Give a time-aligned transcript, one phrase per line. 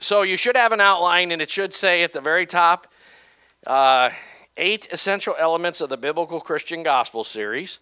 [0.00, 2.86] so you should have an outline, and it should say at the very top
[3.66, 4.08] uh,
[4.56, 7.78] eight essential elements of the biblical Christian gospel series.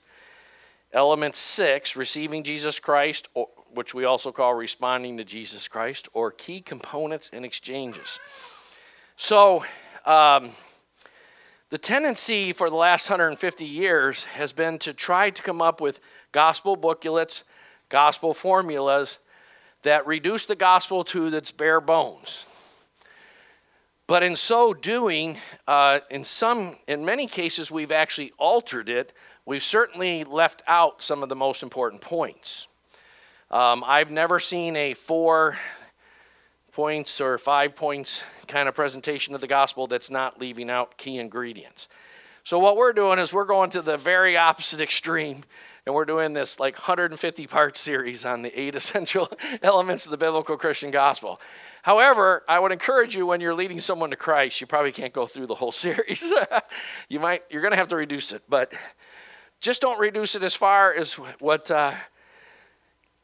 [0.93, 6.33] Element six, receiving Jesus Christ, or, which we also call responding to Jesus Christ, or
[6.33, 8.19] key components and exchanges.
[9.17, 9.65] So,
[10.05, 10.51] um,
[11.71, 16.01] the tendency for the last 150 years has been to try to come up with
[16.33, 17.45] gospel booklets,
[17.91, 19.19] gospel formulas
[19.83, 22.45] that reduce the gospel to its bare bones.
[24.07, 29.13] But in so doing, uh, in some, in many cases, we've actually altered it.
[29.45, 32.69] We've certainly left out some of the most important points.
[33.51, 35.59] Um, I've never seen a four
[36.73, 41.19] points or five points kind of presentation of the gospel that's not leaving out key
[41.19, 41.89] ingredients.
[42.45, 45.45] So, what we're doing is we're going to the very opposite extreme,
[45.89, 49.27] and we're doing this like 150 part series on the eight essential
[49.63, 51.41] elements of the biblical Christian gospel.
[51.81, 55.27] However, I would encourage you when you're leading someone to Christ, you probably can't go
[55.27, 56.31] through the whole series.
[57.09, 58.75] you might, you're going to have to reduce it, but
[59.61, 61.71] just don't reduce it as far as what.
[61.71, 61.95] Uh,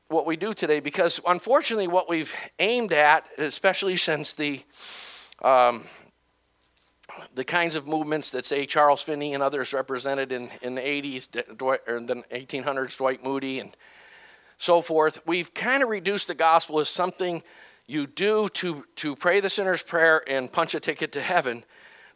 [0.08, 4.62] what we do today because unfortunately what we've aimed at especially since the
[5.42, 5.82] um,
[7.34, 11.60] the kinds of movements that say Charles Finney and others represented in, in the 80s,
[11.60, 13.76] or the 1800s, Dwight Moody and
[14.58, 17.42] so forth, we've kind of reduced the gospel as something
[17.86, 21.64] you do to, to pray the sinner's prayer and punch a ticket to heaven.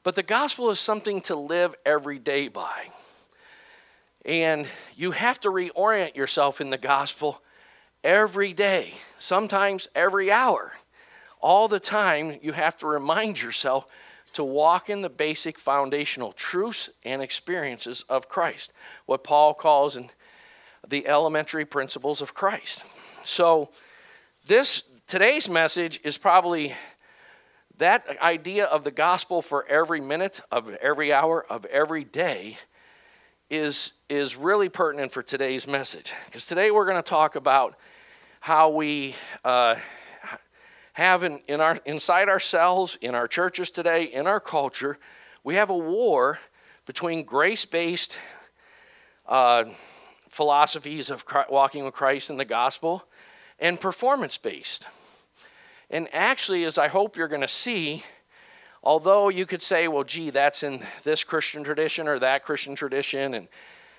[0.03, 2.89] But the gospel is something to live every day by.
[4.25, 7.43] And you have to reorient yourself in the gospel
[8.05, 10.73] every day, sometimes every hour
[11.41, 13.87] all the time, you have to remind yourself
[14.35, 18.73] to walk in the basic foundational truths and experiences of Christ,
[19.07, 20.11] what Paul calls in
[20.87, 22.85] the elementary principles of Christ.
[23.25, 23.71] So,
[24.47, 26.75] this today's message is probably
[27.79, 32.59] that idea of the gospel for every minute of every hour of every day
[33.51, 37.77] is is really pertinent for today's message because today we're going to talk about
[38.41, 39.15] how we
[39.45, 39.77] uh,
[40.99, 44.99] have in, in our, inside ourselves, in our churches today, in our culture,
[45.45, 46.41] we have a war
[46.87, 48.19] between grace based
[49.29, 49.67] uh,
[50.29, 53.05] philosophies of walking with Christ and the gospel
[53.61, 54.89] and performance based.
[55.89, 58.03] And actually, as I hope you're going to see,
[58.83, 63.35] although you could say, well, gee, that's in this Christian tradition or that Christian tradition
[63.35, 63.49] and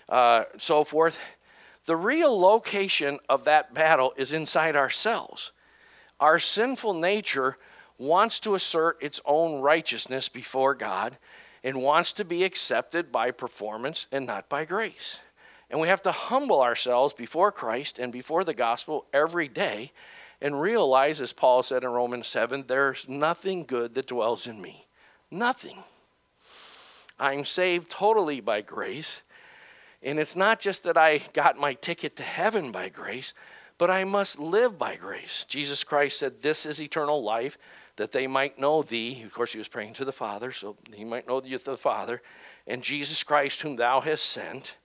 [0.09, 1.17] uh, so forth,
[1.85, 5.53] the real location of that battle is inside ourselves.
[6.19, 7.57] Our sinful nature
[7.97, 11.17] wants to assert its own righteousness before God
[11.63, 15.19] and wants to be accepted by performance and not by grace.
[15.69, 19.91] And we have to humble ourselves before Christ and before the gospel every day
[20.41, 24.85] and realize, as Paul said in Romans 7, there's nothing good that dwells in me.
[25.29, 25.83] Nothing.
[27.19, 29.21] I'm saved totally by grace.
[30.01, 33.33] And it's not just that I got my ticket to heaven by grace,
[33.79, 35.45] but I must live by grace.
[35.47, 37.57] Jesus Christ said, This is eternal life,
[37.95, 39.23] that they might know thee.
[39.23, 42.21] Of course, he was praying to the Father, so he might know the, the Father,
[42.67, 44.77] and Jesus Christ, whom thou hast sent.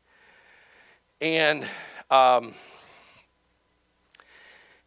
[1.21, 1.67] And
[2.11, 2.55] um,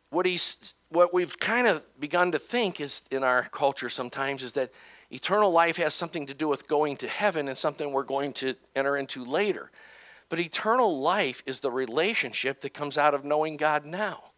[0.10, 4.54] what he's what we've kind of begun to think is in our culture sometimes is
[4.54, 4.72] that
[5.12, 8.56] eternal life has something to do with going to heaven and something we're going to
[8.74, 9.70] enter into later.
[10.30, 14.32] But eternal life is the relationship that comes out of knowing God now.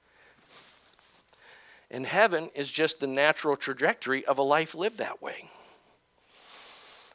[1.91, 5.49] And heaven is just the natural trajectory of a life lived that way.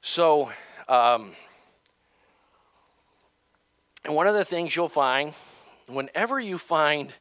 [0.02, 0.50] So,
[0.88, 1.32] um,
[4.04, 5.32] and one of the things you'll find,
[5.88, 7.12] whenever you find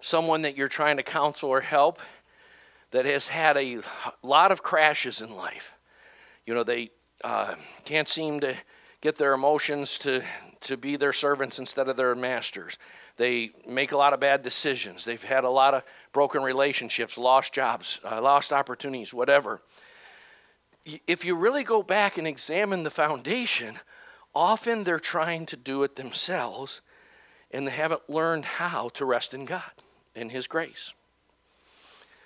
[0.00, 2.00] someone that you're trying to counsel or help
[2.90, 3.80] that has had a
[4.22, 5.72] lot of crashes in life,
[6.44, 6.90] you know, they
[7.24, 7.54] uh,
[7.84, 8.54] can't seem to
[9.00, 10.22] get their emotions to
[10.62, 12.78] to be their servants instead of their masters.
[13.16, 15.04] They make a lot of bad decisions.
[15.04, 19.60] They've had a lot of broken relationships, lost jobs, uh, lost opportunities, whatever.
[21.06, 23.78] If you really go back and examine the foundation,
[24.34, 26.80] often they're trying to do it themselves
[27.50, 29.62] and they haven't learned how to rest in God
[30.14, 30.92] and His grace.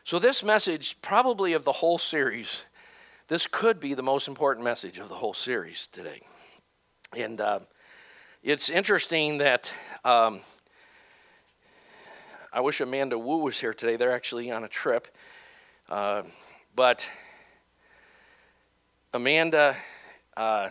[0.05, 2.65] So, this message, probably of the whole series,
[3.29, 6.21] this could be the most important message of the whole series today.
[7.17, 7.61] And uh,
[8.43, 9.71] it's interesting that
[10.03, 10.41] um,
[12.51, 13.97] I wish Amanda Wu was here today.
[13.97, 15.09] They're actually on a trip.
[15.91, 16.23] Uh,
[16.75, 17.07] but
[19.13, 19.77] Amanda
[20.39, 20.71] uh,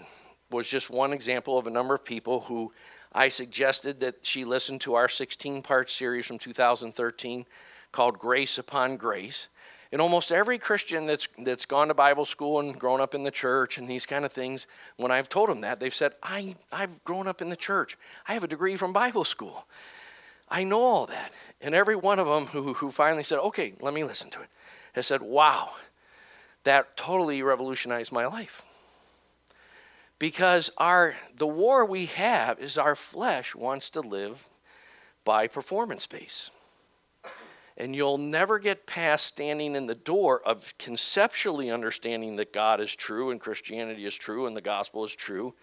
[0.50, 2.74] was just one example of a number of people who
[3.14, 7.46] I suggested that she listen to our 16 part series from 2013
[7.92, 9.50] called Grace Upon Grace.
[9.92, 13.32] And almost every Christian that's, that's gone to Bible school and grown up in the
[13.32, 17.04] church and these kind of things, when I've told them that, they've said, I, I've
[17.04, 17.98] grown up in the church.
[18.28, 19.66] I have a degree from Bible school.
[20.48, 21.34] I know all that.
[21.62, 24.50] And every one of them who, who finally said, okay, let me listen to it,
[24.94, 25.72] has said, wow,
[26.64, 28.62] that totally revolutionized my life.
[30.20, 34.48] Because our, the war we have is our flesh wants to live
[35.24, 36.52] by performance base.
[37.80, 42.94] And you'll never get past standing in the door of conceptually understanding that God is
[42.94, 45.54] true and Christianity is true and the gospel is true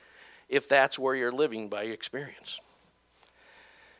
[0.48, 2.58] if that's where you're living by experience.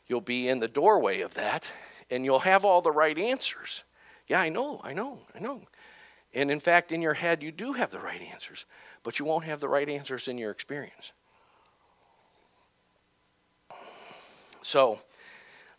[0.07, 1.71] You'll be in the doorway of that
[2.11, 3.83] and you'll have all the right answers.
[4.29, 5.61] Yeah, I know, I know, I know.
[6.33, 8.67] And in fact, in your head, you do have the right answers,
[9.03, 11.13] but you won't have the right answers in your experience.
[14.63, 14.99] So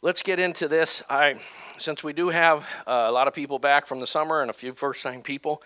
[0.02, 1.04] let's get into this.
[1.10, 1.38] I,
[1.78, 4.54] since we do have uh, a lot of people back from the summer and a
[4.54, 5.64] few first time people,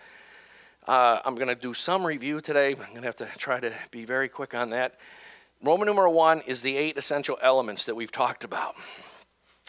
[0.88, 2.70] uh, I'm going to do some review today.
[2.70, 4.98] I'm going to have to try to be very quick on that.
[5.62, 8.74] Roman numeral one is the eight essential elements that we've talked about.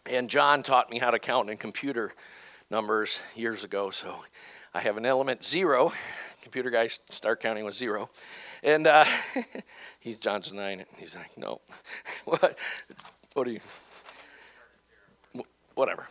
[0.06, 2.14] And John taught me how to count in computer
[2.72, 3.92] numbers years ago.
[3.92, 4.16] So
[4.74, 5.92] I have an element zero.
[6.42, 8.10] Computer guys start counting with zero.
[8.64, 9.06] And uh,
[10.00, 10.88] he's John's denying it.
[10.98, 11.62] He's like, no.
[12.26, 12.58] what?
[13.34, 13.60] What do you?
[15.76, 16.08] Whatever.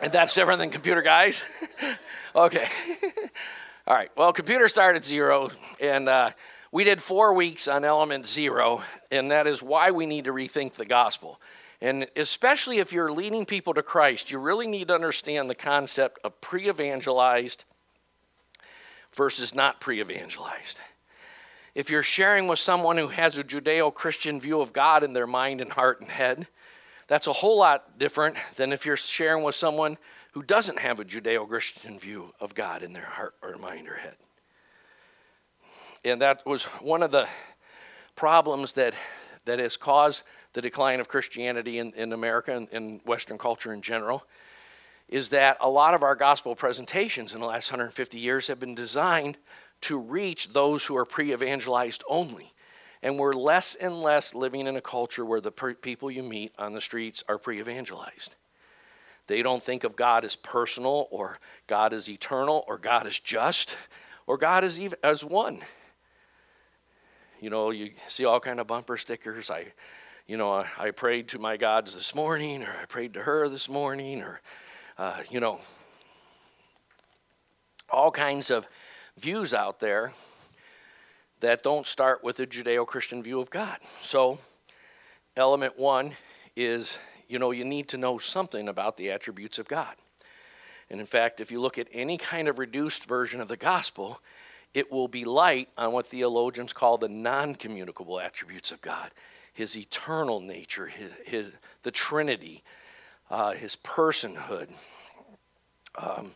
[0.00, 1.42] And that's different than computer guys?
[2.34, 2.68] okay.
[3.86, 4.10] All right.
[4.16, 6.30] Well, computer started zero, and uh,
[6.72, 10.74] we did four weeks on element zero, and that is why we need to rethink
[10.74, 11.40] the gospel.
[11.82, 16.18] And especially if you're leading people to Christ, you really need to understand the concept
[16.24, 17.64] of pre evangelized
[19.14, 20.78] versus not pre evangelized.
[21.74, 25.26] If you're sharing with someone who has a Judeo Christian view of God in their
[25.26, 26.46] mind and heart and head,
[27.10, 29.98] that's a whole lot different than if you're sharing with someone
[30.30, 33.96] who doesn't have a Judeo Christian view of God in their heart or mind or
[33.96, 34.14] head.
[36.04, 37.26] And that was one of the
[38.14, 38.94] problems that,
[39.44, 40.22] that has caused
[40.52, 44.22] the decline of Christianity in, in America and in Western culture in general,
[45.08, 48.76] is that a lot of our gospel presentations in the last 150 years have been
[48.76, 49.36] designed
[49.80, 52.52] to reach those who are pre evangelized only.
[53.02, 56.52] And we're less and less living in a culture where the per- people you meet
[56.58, 58.34] on the streets are pre evangelized.
[59.26, 63.76] They don't think of God as personal, or God as eternal, or God as just,
[64.26, 65.60] or God as, even, as one.
[67.40, 69.50] You know, you see all kind of bumper stickers.
[69.50, 69.66] I
[70.30, 73.48] you know, I, I, prayed to my gods this morning, or I prayed to her
[73.48, 74.40] this morning, or,
[74.96, 75.58] uh, you know,
[77.88, 78.68] all kinds of
[79.18, 80.12] views out there
[81.40, 83.78] that don't start with a Judeo Christian view of God.
[84.02, 84.38] So,
[85.36, 86.12] element one
[86.56, 86.98] is,
[87.28, 89.94] you know, you need to know something about the attributes of God.
[90.90, 94.20] And in fact, if you look at any kind of reduced version of the gospel,
[94.74, 99.10] it will be light on what theologians call the non communicable attributes of God
[99.52, 101.52] his eternal nature, his, his
[101.82, 102.62] the Trinity,
[103.30, 104.68] uh, his personhood,
[105.96, 106.32] um,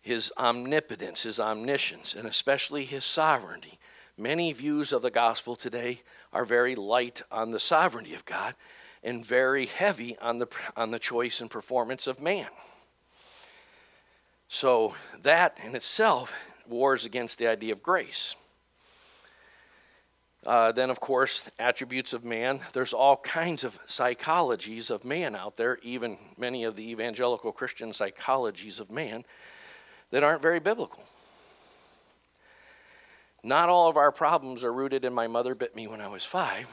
[0.00, 3.78] his omnipotence, his omniscience, and especially his sovereignty.
[4.16, 6.00] Many views of the gospel today
[6.32, 8.54] are very light on the sovereignty of God
[9.02, 10.46] and very heavy on the,
[10.76, 12.48] on the choice and performance of man.
[14.48, 16.32] So, that in itself
[16.68, 18.36] wars against the idea of grace.
[20.46, 22.60] Uh, then, of course, attributes of man.
[22.72, 27.90] There's all kinds of psychologies of man out there, even many of the evangelical Christian
[27.90, 29.24] psychologies of man
[30.10, 31.02] that aren't very biblical.
[33.44, 36.24] Not all of our problems are rooted in my mother bit me when I was
[36.24, 36.66] five,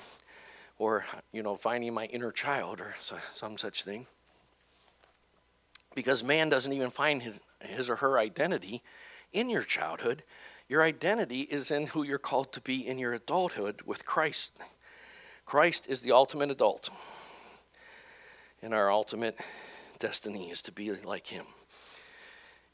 [0.79, 2.95] or, you know, finding my inner child or
[3.33, 4.07] some such thing.
[5.93, 8.81] Because man doesn't even find his, his or her identity
[9.33, 10.23] in your childhood
[10.71, 14.53] your identity is in who you're called to be in your adulthood with Christ.
[15.45, 16.89] Christ is the ultimate adult.
[18.61, 19.37] And our ultimate
[19.99, 21.45] destiny is to be like him.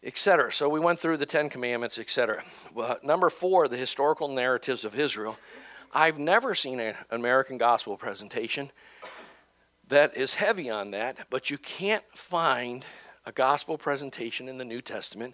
[0.03, 0.51] Etc.
[0.51, 2.43] So we went through the Ten Commandments, etc.
[2.73, 5.37] Well, number four, the historical narratives of Israel.
[5.93, 8.71] I've never seen an American gospel presentation
[9.87, 12.85] that is heavy on that, but you can't find
[13.25, 15.33] a gospel presentation in the New Testament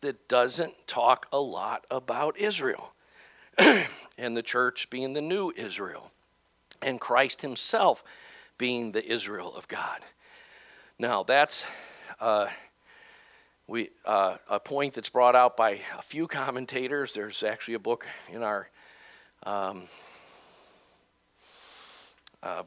[0.00, 2.92] that doesn't talk a lot about Israel
[4.18, 6.10] and the church being the new Israel
[6.82, 8.04] and Christ himself
[8.58, 10.00] being the Israel of God.
[10.98, 11.64] Now, that's
[12.20, 12.48] uh,
[13.66, 17.14] we, uh, a point that's brought out by a few commentators.
[17.14, 18.68] There's actually a book in our
[19.44, 19.84] um,
[22.42, 22.62] uh,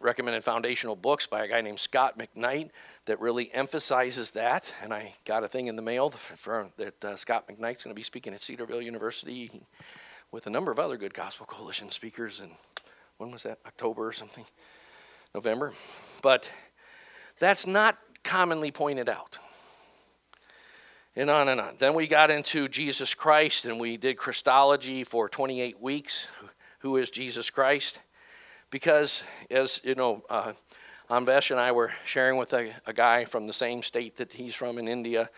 [0.00, 2.70] recommended foundational books by a guy named Scot McKnight
[3.06, 4.72] that really emphasizes that.
[4.82, 6.12] And I got a thing in the mail
[6.76, 9.50] that uh, Scot McKnight's going to be speaking at Cedarville University
[10.30, 12.40] with a number of other good Gospel Coalition speakers.
[12.40, 12.52] And
[13.18, 13.58] when was that?
[13.66, 14.44] October or something?
[15.34, 15.72] November.
[16.22, 16.50] But
[17.38, 19.38] that's not commonly pointed out.
[21.18, 21.74] And on and on.
[21.78, 26.28] Then we got into Jesus Christ and we did Christology for 28 weeks.
[26.78, 27.98] Who is Jesus Christ?
[28.70, 30.52] Because, as you know, uh,
[31.10, 34.54] Anvesh and I were sharing with a, a, guy from the same state that he's
[34.54, 35.28] from in India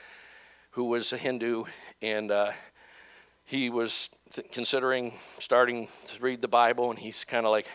[0.72, 1.64] who was a Hindu,
[2.02, 2.52] and uh,
[3.46, 7.68] he was th- considering starting to read the Bible, and he's kind of like,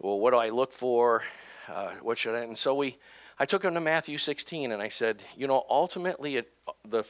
[0.00, 1.22] well, what do I look for?
[1.68, 2.40] Uh, what should I?
[2.40, 2.98] And so we,
[3.38, 6.52] I took him to Matthew 16, and I said, you know, ultimately, it,
[6.88, 7.04] the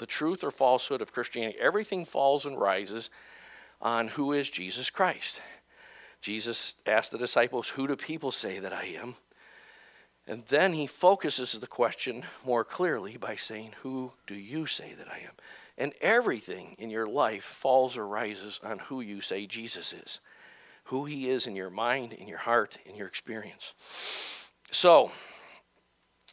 [0.00, 3.10] the truth or falsehood of Christianity, everything falls and rises
[3.80, 5.40] on who is Jesus Christ.
[6.20, 9.14] Jesus asked the disciples, Who do people say that I am?
[10.26, 15.08] And then he focuses the question more clearly by saying, Who do you say that
[15.08, 15.32] I am?
[15.78, 20.20] And everything in your life falls or rises on who you say Jesus is,
[20.84, 23.74] who he is in your mind, in your heart, in your experience.
[24.70, 25.10] So,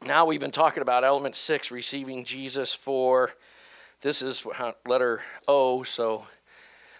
[0.06, 3.32] now we've been talking about element six, receiving Jesus for,
[4.02, 4.46] this is
[4.88, 6.26] letter O, so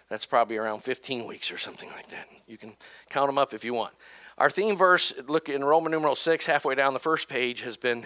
[0.10, 2.28] that's probably around 15 weeks or something like that.
[2.48, 2.74] You can
[3.10, 3.94] count them up if you want.
[4.38, 8.06] Our theme verse, look in Roman numeral 6, halfway down the first page, has been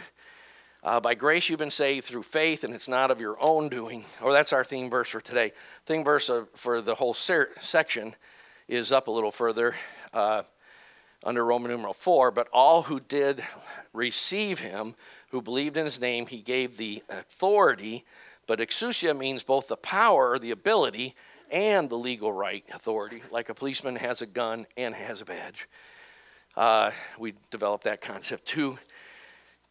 [0.83, 4.03] uh, By grace you've been saved through faith, and it's not of your own doing.
[4.19, 5.53] Or that's our theme verse for today.
[5.85, 8.15] Theme verse for the whole ser- section
[8.67, 9.75] is up a little further
[10.11, 10.41] uh,
[11.23, 12.31] under Roman numeral 4.
[12.31, 13.43] But all who did
[13.93, 14.95] receive him,
[15.29, 18.05] who believed in his name, he gave the authority.
[18.47, 21.15] But exousia means both the power, the ability,
[21.51, 25.67] and the legal right authority, like a policeman has a gun and has a badge.
[26.55, 28.77] Uh, we developed that concept to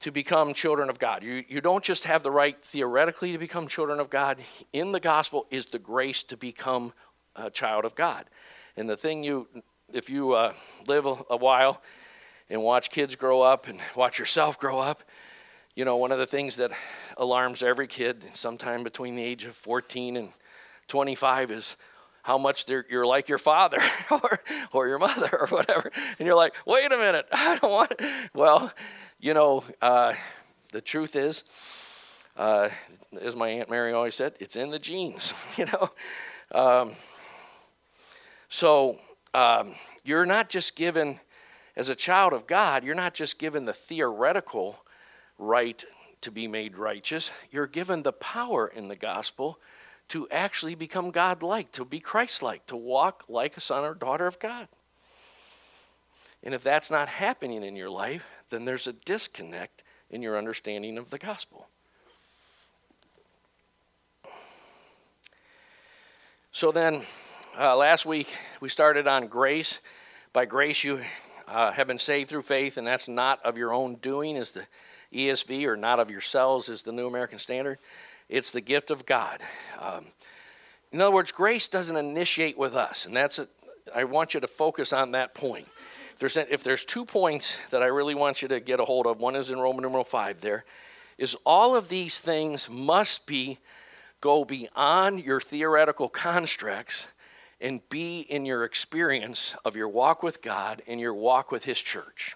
[0.01, 1.23] to become children of God.
[1.23, 4.39] You, you don't just have the right theoretically to become children of God.
[4.73, 6.93] In the gospel is the grace to become
[7.37, 8.25] a child of God.
[8.77, 9.47] And the thing you,
[9.93, 10.53] if you uh,
[10.87, 11.81] live a, a while
[12.49, 15.03] and watch kids grow up and watch yourself grow up,
[15.75, 16.73] you know, one of the things that
[17.17, 20.29] alarms every kid sometime between the age of 14 and
[20.89, 21.77] 25 is
[22.23, 23.79] how much you're like your father
[24.11, 24.41] or,
[24.73, 25.91] or your mother or whatever.
[26.19, 28.31] And you're like, wait a minute, I don't want it.
[28.35, 28.73] Well,
[29.19, 30.15] you know, uh,
[30.73, 31.45] the truth is,
[32.37, 32.69] uh,
[33.21, 35.91] as my Aunt Mary always said, it's in the genes, you know.
[36.53, 36.93] Um,
[38.49, 38.99] so
[39.35, 41.21] um, you're not just given,
[41.77, 44.77] as a child of God, you're not just given the theoretical
[45.39, 45.85] right
[46.21, 49.59] to be made righteous, you're given the power in the gospel
[50.09, 53.95] to actually become God like, to be Christ like, to walk like a son or
[53.95, 54.69] daughter of God.
[56.43, 60.99] And if that's not happening in your life, then there's a disconnect in your understanding
[60.99, 61.69] of the gospel.
[66.53, 67.03] So then,
[67.59, 68.29] uh, last week
[68.61, 69.81] we started on grace.
[70.33, 71.01] By grace, you
[71.49, 74.65] uh, have been saved through faith, and that's not of your own doing, is the
[75.13, 77.79] ESV, or not of yourselves, is the New American Standard.
[78.29, 79.41] It's the gift of God.
[79.79, 80.07] Um,
[80.93, 83.49] in other words, grace doesn't initiate with us, and that's a,
[83.95, 85.67] I want you to focus on that point.
[86.15, 89.07] If there's, if there's two points that I really want you to get a hold
[89.07, 90.41] of, one is in Roman numeral five.
[90.41, 90.65] There
[91.19, 93.59] is all of these things must be
[94.21, 97.09] go beyond your theoretical constructs
[97.61, 101.79] and be in your experience of your walk with God and your walk with His
[101.79, 102.35] church.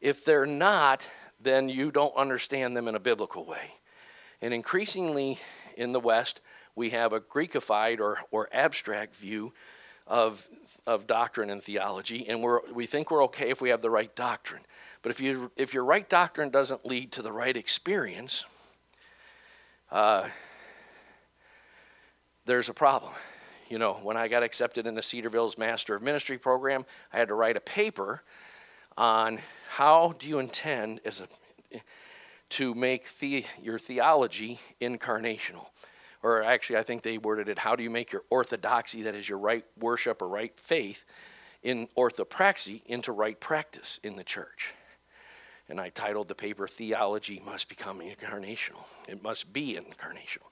[0.00, 1.06] If they're not,
[1.40, 3.74] then you don't understand them in a biblical way.
[4.42, 5.38] And increasingly
[5.76, 6.40] in the West,
[6.74, 9.52] we have a Greekified or, or abstract view
[10.06, 10.46] of,
[10.86, 14.14] of doctrine and theology, and we're, we think we're okay if we have the right
[14.16, 14.62] doctrine.
[15.02, 18.44] But if, you, if your right doctrine doesn't lead to the right experience,
[19.90, 20.28] uh,
[22.46, 23.12] there's a problem.
[23.68, 27.28] You know, when I got accepted in the Cedarville's Master of Ministry program, I had
[27.28, 28.22] to write a paper
[28.96, 31.28] on how do you intend as a
[32.50, 35.66] to make the, your theology incarnational.
[36.22, 39.28] Or actually, I think they worded it how do you make your orthodoxy, that is
[39.28, 41.04] your right worship or right faith,
[41.62, 44.74] in orthopraxy into right practice in the church?
[45.68, 48.84] And I titled the paper Theology Must Become Incarnational.
[49.08, 50.49] It must be incarnational.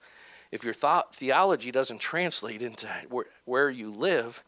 [0.50, 4.42] If your thought, theology doesn't translate into where, where you live,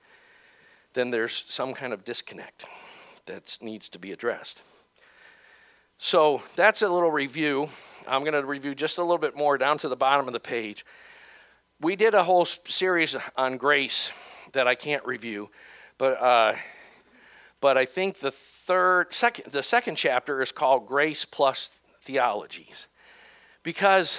[0.95, 2.64] then there's some kind of disconnect
[3.26, 4.62] that needs to be addressed.
[5.99, 7.69] So that's a little review.
[8.09, 10.40] I'm going to review just a little bit more down to the bottom of the
[10.40, 10.87] page.
[11.80, 14.11] We did a whole series on grace
[14.52, 15.50] that I can't review,
[15.99, 16.54] but uh,
[17.61, 21.71] But I think the third, second, the second chapter is called Grace Plus
[22.02, 22.87] Theologies.
[23.62, 24.19] Because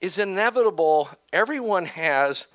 [0.00, 2.46] it's inevitable, everyone has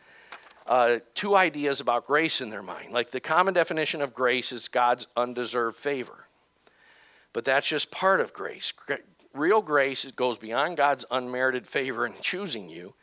[0.68, 2.94] uh, two ideas about grace in their mind.
[2.94, 6.26] Like the common definition of grace is God's undeserved favor.
[7.34, 8.74] But that's just part of grace.
[9.34, 12.94] Real grace goes beyond God's unmerited favor in choosing you.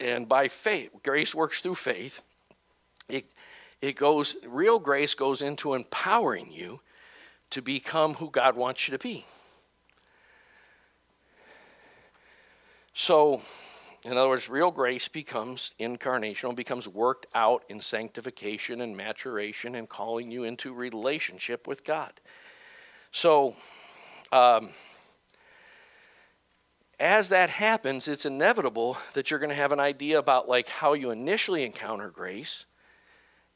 [0.00, 2.20] And by faith, grace works through faith.
[3.08, 3.26] It,
[3.80, 6.80] it goes, real grace goes into empowering you
[7.50, 9.24] to become who God wants you to be.
[12.94, 13.42] So,
[14.04, 19.88] in other words, real grace becomes incarnational, becomes worked out in sanctification and maturation and
[19.88, 22.12] calling you into relationship with God.
[23.10, 23.56] So,
[24.30, 24.70] um,
[27.00, 30.92] as that happens, it's inevitable that you're going to have an idea about like how
[30.92, 32.64] you initially encounter grace,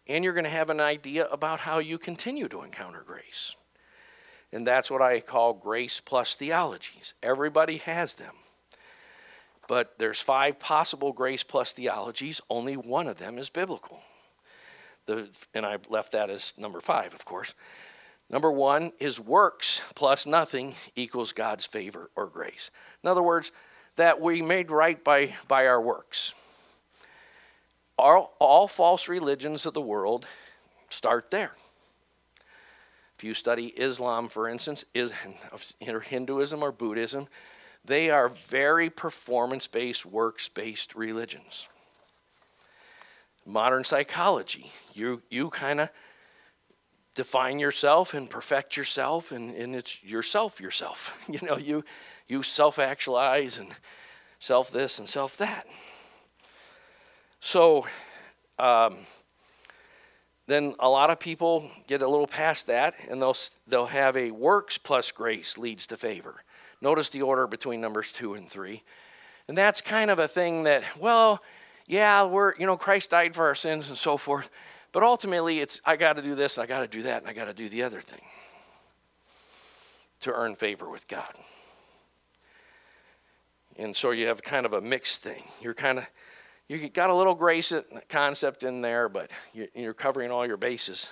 [0.09, 3.55] and you're going to have an idea about how you continue to encounter grace.
[4.51, 7.15] And that's what I call grace plus theologies.
[7.23, 8.35] Everybody has them.
[9.69, 12.41] But there's five possible grace plus theologies.
[12.51, 14.01] Only one of them is biblical.
[15.07, 17.55] The, and I left that as number five, of course.
[18.31, 22.71] Number one is works plus nothing equals God's favor or grace.
[23.05, 23.53] In other words,
[23.97, 26.35] that we made right by, by our works.
[27.99, 30.27] All, all false religions of the world
[30.89, 31.53] start there.
[33.19, 35.13] If you study Islam, for instance, is,
[35.87, 37.27] or Hinduism or Buddhism,
[37.89, 41.67] they are very performance based, works based religions.
[43.47, 45.89] Modern psychology, you, you kind of
[47.15, 51.19] define yourself and perfect yourself, and, and it's yourself, yourself.
[51.29, 51.83] You know, you,
[52.29, 53.75] you self actualize and
[54.39, 55.67] self this and self that.
[57.41, 57.87] So,
[58.59, 58.99] um,
[60.47, 64.31] then a lot of people get a little past that and they'll, they'll have a
[64.31, 66.43] works plus grace leads to favor.
[66.81, 68.83] Notice the order between numbers two and three.
[69.49, 71.43] And that's kind of a thing that, well,
[71.87, 74.51] yeah, we're, you know, Christ died for our sins and so forth.
[74.93, 77.33] But ultimately, it's, I got to do this, I got to do that, and I
[77.33, 78.23] got to do the other thing
[80.21, 81.33] to earn favor with God.
[83.79, 85.43] And so you have kind of a mixed thing.
[85.61, 86.07] You're kind of,
[86.69, 87.73] you got a little grace
[88.09, 89.31] concept in there, but
[89.75, 91.09] you're covering all your bases.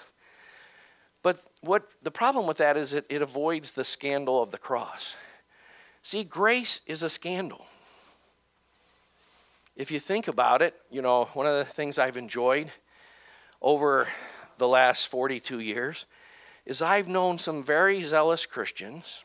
[1.23, 5.17] But what the problem with that is it, it avoids the scandal of the cross.
[6.07, 7.66] See, grace is a scandal.
[9.75, 12.71] If you think about it, you know, one of the things I've enjoyed
[13.61, 14.07] over
[14.57, 16.07] the last 42 years
[16.64, 19.25] is I've known some very zealous Christians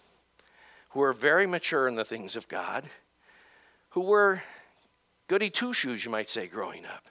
[0.89, 2.89] who are very mature in the things of God,
[3.89, 4.41] who were
[5.27, 7.05] goody two shoes, you might say, growing up.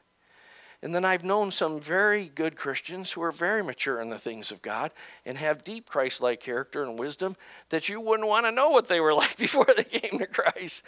[0.82, 4.50] And then I've known some very good Christians who are very mature in the things
[4.50, 4.92] of God
[5.26, 7.36] and have deep Christ like character and wisdom
[7.68, 10.82] that you wouldn't want to know what they were like before they came to Christ.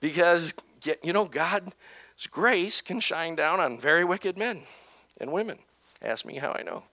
[0.00, 0.54] Because,
[1.02, 1.72] you know, God's
[2.30, 4.62] grace can shine down on very wicked men
[5.20, 5.58] and women.
[6.00, 6.84] Ask me how I know.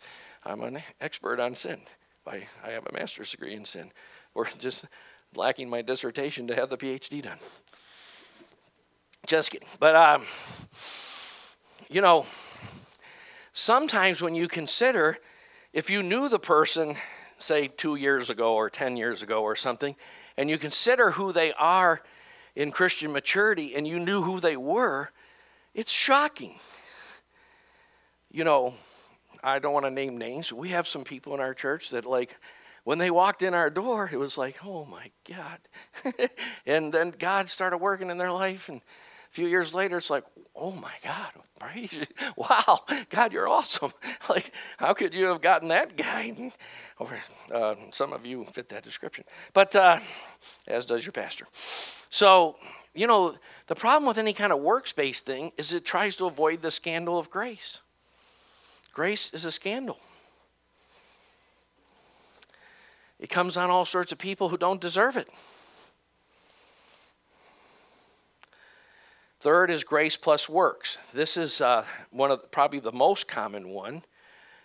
[0.44, 1.80] I'm an expert on sin.
[2.26, 3.92] I, I have a master's degree in sin.
[4.34, 4.86] Or just
[5.36, 7.38] lacking my dissertation to have the PhD done.
[9.28, 9.68] Just kidding.
[9.80, 10.24] But, um,
[11.90, 12.26] you know,
[13.54, 15.18] sometimes when you consider
[15.74, 16.96] if you knew the person,
[17.38, 19.96] say two years ago or 10 years ago or something,
[20.38, 22.02] and you consider who they are
[22.56, 25.12] in Christian maturity and you knew who they were,
[25.76, 26.58] it's shocking.
[28.32, 28.74] You know,
[29.44, 30.52] I don't want to name names.
[30.52, 32.36] We have some people in our church that, like,
[32.84, 35.60] when they walked in our door, it was like, oh my God.
[36.66, 40.24] and then God started working in their life, and a few years later, it's like,
[40.60, 42.04] oh my God, praise you.
[42.36, 43.92] Wow, God, you're awesome.
[44.30, 46.52] Like, how could you have gotten that guy?
[47.00, 47.10] Or
[47.52, 50.00] uh, some of you fit that description, but uh,
[50.68, 51.48] as does your pastor.
[52.10, 52.58] So,
[52.94, 53.36] you know,
[53.68, 56.72] the problem with any kind of works based thing is it tries to avoid the
[56.72, 57.80] scandal of grace.
[58.94, 59.98] Grace is a scandal.
[63.20, 65.30] It comes on all sorts of people who don't deserve it.
[69.40, 70.98] Third is grace plus works.
[71.14, 74.04] This is uh, one of probably the most common one,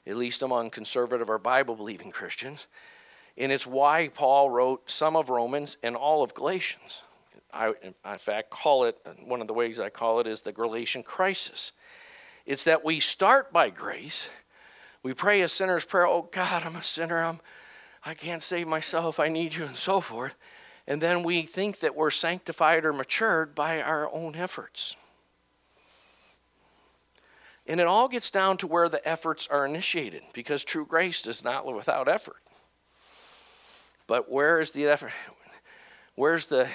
[0.04, 2.66] at least among conservative or Bible believing Christians.
[3.38, 7.02] And it's why Paul wrote some of Romans and all of Galatians.
[7.52, 11.04] I, in fact, call it, one of the ways I call it is the Galatian
[11.04, 11.70] crisis.
[12.44, 14.28] It's that we start by grace.
[15.04, 17.38] We pray a sinner's prayer, oh God, I'm a sinner, I'm,
[18.04, 20.34] I can't save myself, I need you, and so forth
[20.87, 24.97] and then we think that we're sanctified or matured by our own efforts.
[27.66, 31.42] And it all gets down to where the efforts are initiated because true grace does
[31.42, 32.37] not live without effort.
[34.07, 35.12] But where is the effort?
[36.14, 36.68] Where's the,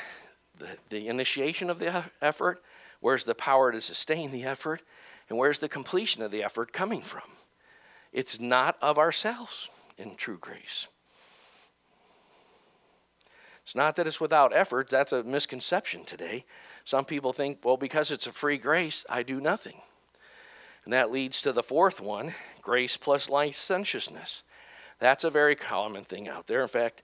[0.58, 2.63] the, the initiation of the effort?
[3.02, 4.82] Where's the power to sustain the effort?
[5.30, 7.22] And where's the completion of the effort coming from?
[8.12, 9.69] It's not of ourselves
[10.00, 10.88] in true grace.
[13.69, 14.89] It's not that it's without effort.
[14.89, 16.43] That's a misconception today.
[16.86, 19.79] Some people think, well, because it's a free grace, I do nothing.
[20.86, 24.41] And that leads to the fourth one grace plus licentiousness.
[24.97, 26.63] That's a very common thing out there.
[26.63, 27.03] In fact,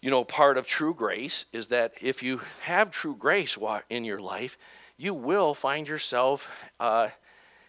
[0.00, 3.58] you know, part of true grace is that if you have true grace
[3.90, 4.56] in your life,
[4.96, 6.50] you will find yourself
[6.80, 7.08] uh,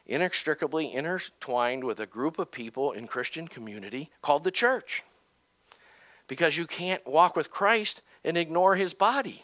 [0.05, 5.03] inextricably intertwined with a group of people in Christian community called the church.
[6.29, 9.43] Because you can't walk with Christ and ignore his body.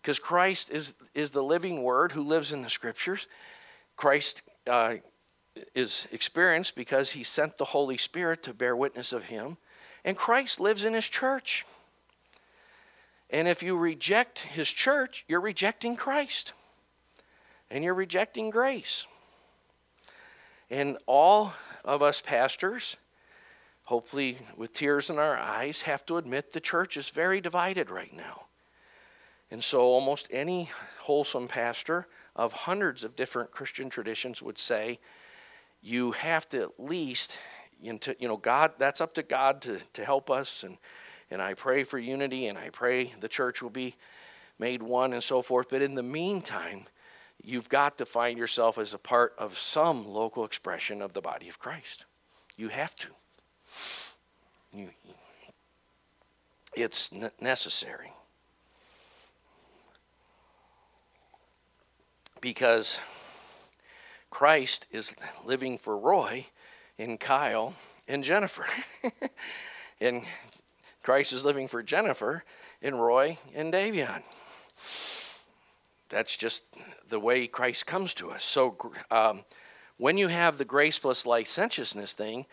[0.00, 3.26] Because Christ is, is the living word who lives in the scriptures.
[3.96, 4.94] Christ uh,
[5.74, 9.56] is experienced because he sent the Holy Spirit to bear witness of him.
[10.04, 11.66] And Christ lives in his church.
[13.30, 16.52] And if you reject his church, you're rejecting Christ.
[17.70, 19.06] And you're rejecting grace.
[20.70, 22.96] And all of us pastors,
[23.88, 28.14] hopefully with tears in our eyes, have to admit the church is very divided right
[28.14, 28.42] now.
[29.50, 34.98] And so almost any wholesome pastor of hundreds of different Christian traditions would say,
[35.80, 37.38] you have to at least,
[37.80, 40.64] you know, God, that's up to God to, to help us.
[40.64, 40.76] And,
[41.30, 43.96] and I pray for unity and I pray the church will be
[44.58, 45.68] made one and so forth.
[45.70, 46.84] But in the meantime,
[47.42, 51.48] you've got to find yourself as a part of some local expression of the body
[51.48, 52.04] of Christ.
[52.58, 53.08] You have to.
[54.72, 54.88] You,
[56.74, 58.12] it's necessary.
[62.40, 63.00] Because
[64.30, 66.46] Christ is living for Roy
[66.98, 67.74] and Kyle
[68.06, 68.66] and Jennifer.
[70.00, 70.22] and
[71.02, 72.44] Christ is living for Jennifer
[72.82, 74.22] and Roy and Davion
[76.08, 76.62] that's just
[77.08, 78.42] the way Christ comes to us.
[78.42, 78.76] So
[79.10, 79.44] um,
[79.98, 82.46] when you have the grace plus licentiousness thing,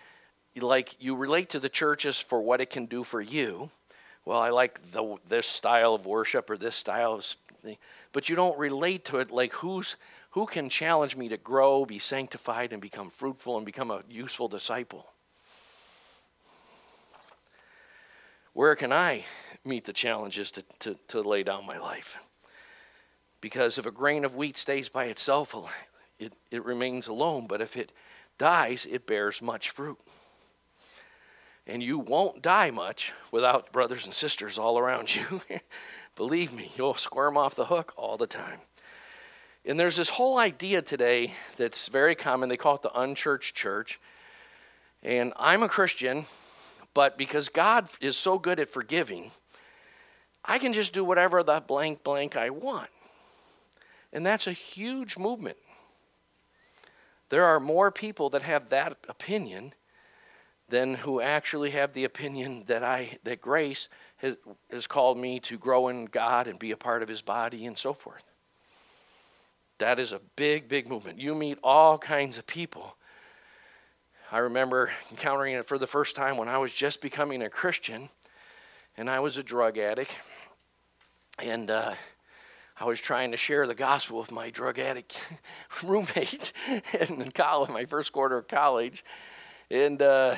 [0.60, 3.70] like you relate to the churches for what it can do for you.
[4.26, 7.36] Well, I like the, this style of worship or this style of
[8.12, 9.96] but you don't relate to it like who's
[10.32, 14.50] who can challenge me to grow, be sanctified, and become fruitful and become a useful
[14.50, 15.08] disciple.
[18.52, 19.24] Where can I
[19.64, 22.18] meet the challenges to, to, to lay down my life?
[23.40, 25.56] Because if a grain of wheat stays by itself,
[26.20, 27.48] it, it remains alone.
[27.48, 27.94] But if it
[28.38, 29.98] dies, it bears much fruit.
[31.68, 35.42] And you won't die much without brothers and sisters all around you.
[36.16, 38.60] Believe me, you'll squirm off the hook all the time.
[39.66, 42.50] And there's this whole idea today that's very common.
[42.50, 44.00] They call it the unchurched church.
[45.02, 46.26] And I'm a Christian,
[46.94, 49.32] but because God is so good at forgiving,
[50.44, 52.90] I can just do whatever the blank blank I want.
[54.14, 55.58] And that's a huge movement.
[57.30, 59.74] There are more people that have that opinion
[60.70, 64.36] than who actually have the opinion that I that grace has,
[64.72, 67.78] has called me to grow in God and be a part of his body and
[67.78, 68.24] so forth.
[69.78, 71.20] That is a big, big movement.
[71.20, 72.96] You meet all kinds of people.
[74.32, 78.10] I remember encountering it for the first time when I was just becoming a Christian
[78.98, 80.12] and I was a drug addict.
[81.40, 81.94] And uh,
[82.80, 85.20] I was trying to share the gospel with my drug addict
[85.84, 86.54] roommate
[87.00, 89.04] in college, my first quarter of college.
[89.70, 90.36] And, uh,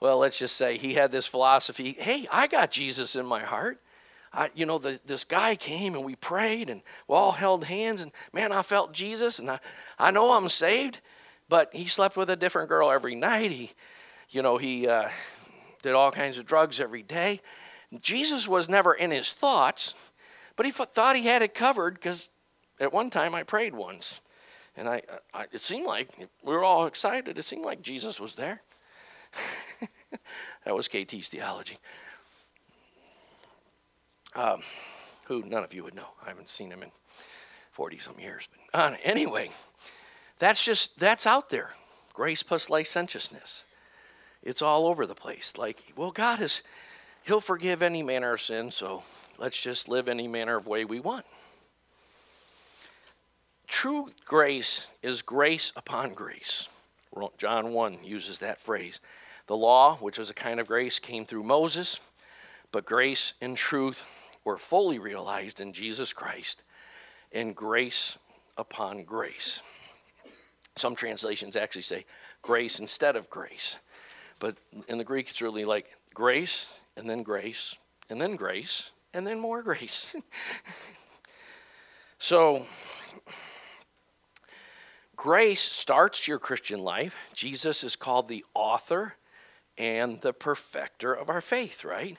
[0.00, 3.80] well, let's just say he had this philosophy hey, I got Jesus in my heart.
[4.32, 8.00] I, you know, the, this guy came and we prayed and we all held hands,
[8.00, 9.58] and man, I felt Jesus, and I,
[9.98, 11.00] I know I'm saved.
[11.48, 13.50] But he slept with a different girl every night.
[13.50, 13.72] He,
[14.30, 15.08] you know, he uh,
[15.82, 17.40] did all kinds of drugs every day.
[18.00, 19.94] Jesus was never in his thoughts
[20.60, 22.28] but he thought he had it covered because
[22.78, 24.20] at one time I prayed once.
[24.80, 25.02] And I,
[25.34, 26.08] I, it seemed like
[26.42, 27.36] we were all excited.
[27.36, 28.62] It seemed like Jesus was there.
[30.64, 31.76] that was KT's theology.
[34.34, 34.62] Um,
[35.24, 36.08] who none of you would know.
[36.24, 36.90] I haven't seen him in
[37.72, 38.48] 40 some years.
[38.72, 39.50] But uh, anyway,
[40.38, 41.74] that's just, that's out there.
[42.14, 43.64] Grace plus licentiousness.
[44.42, 45.58] It's all over the place.
[45.58, 46.62] Like, well, God is,
[47.24, 49.02] He'll forgive any manner of sin, so
[49.36, 51.26] let's just live any manner of way we want.
[53.70, 56.68] True grace is grace upon grace.
[57.38, 59.00] John 1 uses that phrase.
[59.46, 62.00] The law, which was a kind of grace, came through Moses,
[62.72, 64.04] but grace and truth
[64.44, 66.64] were fully realized in Jesus Christ,
[67.30, 68.18] in grace
[68.58, 69.60] upon grace.
[70.76, 72.04] Some translations actually say
[72.42, 73.76] grace instead of grace.
[74.40, 74.56] But
[74.88, 77.76] in the Greek, it's really like grace, and then grace,
[78.08, 80.14] and then grace, and then more grace.
[82.18, 82.66] so,
[85.20, 87.14] grace starts your Christian life.
[87.34, 89.16] Jesus is called the author
[89.76, 92.16] and the perfecter of our faith, right?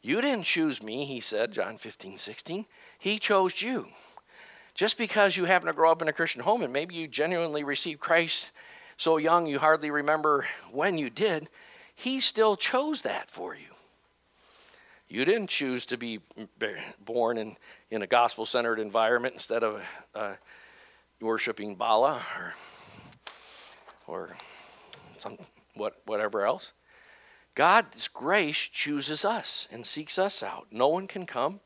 [0.00, 2.64] You didn't choose me, he said, John 15, 16.
[2.98, 3.88] He chose you.
[4.74, 7.64] Just because you happen to grow up in a Christian home and maybe you genuinely
[7.64, 8.50] received Christ
[8.96, 11.50] so young you hardly remember when you did,
[11.94, 13.74] He still chose that for you.
[15.06, 16.20] You didn't choose to be
[17.04, 17.58] born in,
[17.90, 19.82] in a gospel centered environment instead of
[20.14, 20.36] uh,
[21.22, 22.54] worshiping Bala or,
[24.06, 24.36] or
[25.18, 25.38] some,
[25.74, 26.72] what, whatever else.
[27.54, 30.66] God's grace chooses us and seeks us out.
[30.70, 31.60] No one can come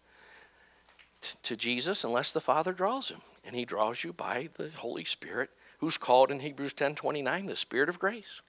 [1.43, 3.21] to Jesus unless the Father draws him.
[3.45, 7.57] And he draws you by the Holy Spirit, who's called in Hebrews 10 29 the
[7.57, 8.41] Spirit of grace.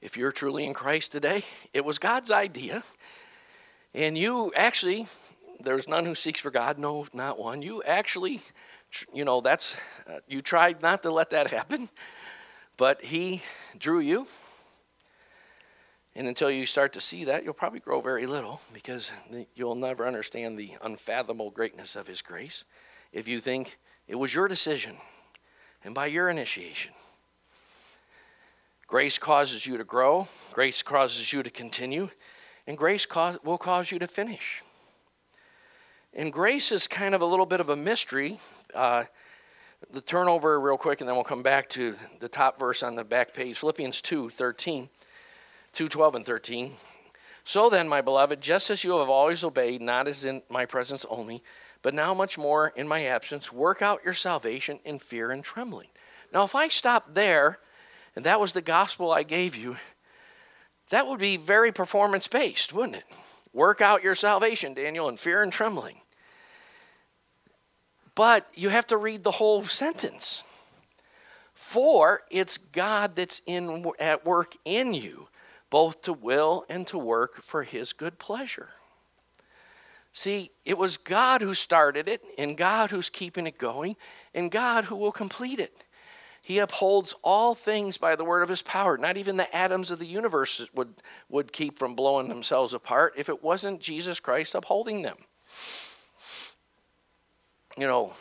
[0.00, 2.84] If you're truly in Christ today, it was God's idea.
[3.94, 5.06] And you actually,
[5.64, 7.62] there's none who seeks for God, no, not one.
[7.62, 8.42] You actually,
[9.12, 9.76] you know, that's,
[10.08, 11.88] uh, you tried not to let that happen,
[12.76, 13.42] but He
[13.78, 14.26] drew you
[16.16, 19.10] and until you start to see that, you'll probably grow very little because
[19.54, 22.64] you'll never understand the unfathomable greatness of His grace
[23.12, 24.96] if you think it was your decision
[25.82, 26.92] and by your initiation.
[28.86, 32.08] Grace causes you to grow, grace causes you to continue,
[32.66, 33.06] and grace
[33.42, 34.62] will cause you to finish.
[36.16, 38.38] And grace is kind of a little bit of a mystery.
[38.72, 39.04] Uh,
[39.92, 43.02] the turnover real quick, and then we'll come back to the top verse on the
[43.02, 44.88] back page Philippians 2 13.
[45.72, 46.72] 2 12 and 13.
[47.42, 51.04] So then, my beloved, just as you have always obeyed, not as in my presence
[51.10, 51.42] only,
[51.82, 55.88] but now much more in my absence, work out your salvation in fear and trembling.
[56.32, 57.58] Now, if I stop there,
[58.14, 59.76] and that was the gospel I gave you,
[60.90, 63.04] that would be very performance based, wouldn't it?
[63.52, 66.00] Work out your salvation, Daniel, in fear and trembling.
[68.14, 70.42] But you have to read the whole sentence.
[71.52, 75.28] For it's God that's in at work in you
[75.70, 78.68] both to will and to work for his good pleasure.
[80.12, 83.96] See, it was God who started it, and God who's keeping it going,
[84.32, 85.82] and God who will complete it.
[86.42, 88.96] He upholds all things by the word of his power.
[88.96, 90.94] Not even the atoms of the universe would,
[91.28, 95.16] would keep from blowing themselves apart if it wasn't Jesus Christ upholding them.
[97.76, 98.12] You know,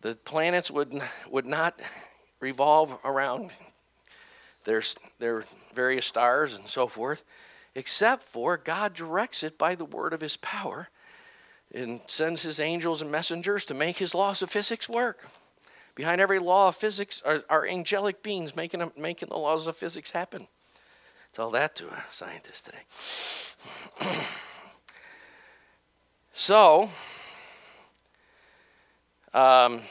[0.00, 1.78] the planets would, would not
[2.40, 3.50] revolve around
[4.64, 7.22] there's their various stars and so forth,
[7.74, 10.88] except for God directs it by the word of his power
[11.74, 15.28] and sends his angels and messengers to make his laws of physics work.
[15.94, 20.10] Behind every law of physics are, are angelic beings making, making the laws of physics
[20.10, 20.48] happen.
[21.32, 24.16] Tell that to a scientist today.
[26.32, 26.88] so,
[29.34, 29.82] um,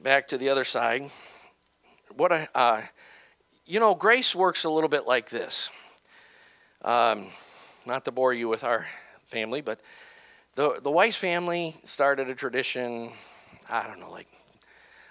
[0.00, 1.10] back to the other side
[2.16, 2.82] what I, uh,
[3.66, 5.70] you know, grace works a little bit like this.
[6.82, 7.26] Um,
[7.86, 8.86] not to bore you with our
[9.26, 9.80] family, but
[10.54, 13.10] the the Weiss family started a tradition.
[13.68, 14.28] I don't know, like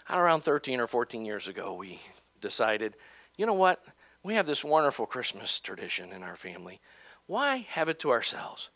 [0.10, 1.99] around 13 or 14 years ago, we
[2.41, 2.95] decided,
[3.38, 3.80] you know what?
[4.21, 6.80] We have this wonderful Christmas tradition in our family.
[7.26, 8.69] Why have it to ourselves?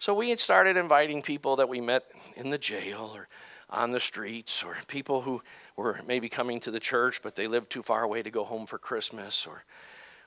[0.00, 2.04] So we had started inviting people that we met
[2.36, 3.28] in the jail or
[3.68, 5.42] on the streets, or people who
[5.76, 8.64] were maybe coming to the church but they lived too far away to go home
[8.66, 9.62] for Christmas, or,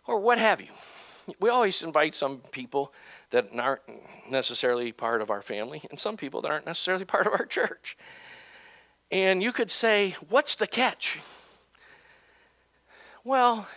[0.05, 0.67] or what have you.
[1.39, 2.93] We always invite some people
[3.31, 3.81] that aren't
[4.29, 7.97] necessarily part of our family, and some people that aren't necessarily part of our church.
[9.11, 11.19] And you could say, What's the catch?
[13.23, 13.67] Well,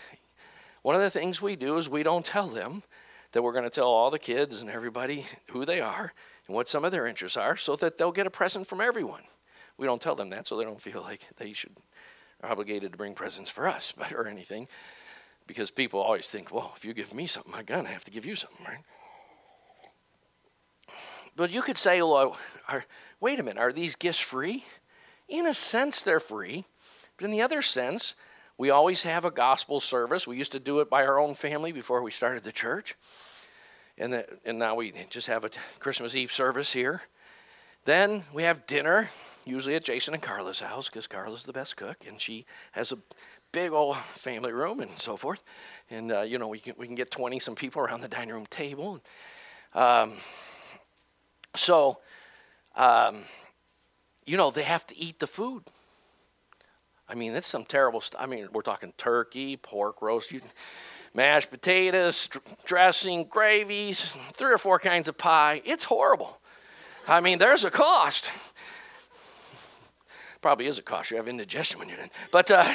[0.83, 2.83] one of the things we do is we don't tell them
[3.33, 6.13] that we're going to tell all the kids and everybody who they are
[6.47, 9.23] and what some of their interests are so that they'll get a present from everyone.
[9.79, 11.77] We don't tell them that so they don't feel like they should
[12.43, 14.69] are obligated to bring presents for us, but or anything,
[15.47, 18.27] because people always think, well, if you give me something, I'm gonna have to give
[18.27, 18.85] you something, right?
[21.35, 22.37] But you could say, well,
[22.69, 22.85] are,
[23.21, 24.65] wait a minute, are these gifts free?
[25.29, 26.65] In a sense, they're free,
[27.17, 28.15] but in the other sense,
[28.59, 30.27] we always have a gospel service.
[30.27, 32.97] We used to do it by our own family before we started the church.
[33.99, 37.03] And, the, and now we just have a Christmas Eve service here.
[37.85, 39.09] Then we have dinner
[39.45, 42.99] usually at Jason and Carla's house because Carla's the best cook, and she has a
[43.53, 45.43] big old family room and so forth.
[45.91, 48.35] And uh, you know, we can we can get twenty some people around the dining
[48.35, 49.01] room table.
[49.73, 50.15] Um,
[51.57, 52.01] So,
[52.75, 53.25] um,
[54.27, 55.63] you know, they have to eat the food.
[57.09, 58.21] I mean, that's some terrible stuff.
[58.21, 60.41] I mean, we're talking turkey, pork roast, you,
[61.15, 62.29] mashed potatoes,
[62.65, 65.63] dressing, gravies, three or four kinds of pie.
[65.65, 66.39] It's horrible.
[67.09, 68.31] I mean, there's a cost.
[70.43, 71.11] Probably is a cost.
[71.11, 72.11] You have indigestion when you're in.
[72.33, 72.71] But, uh,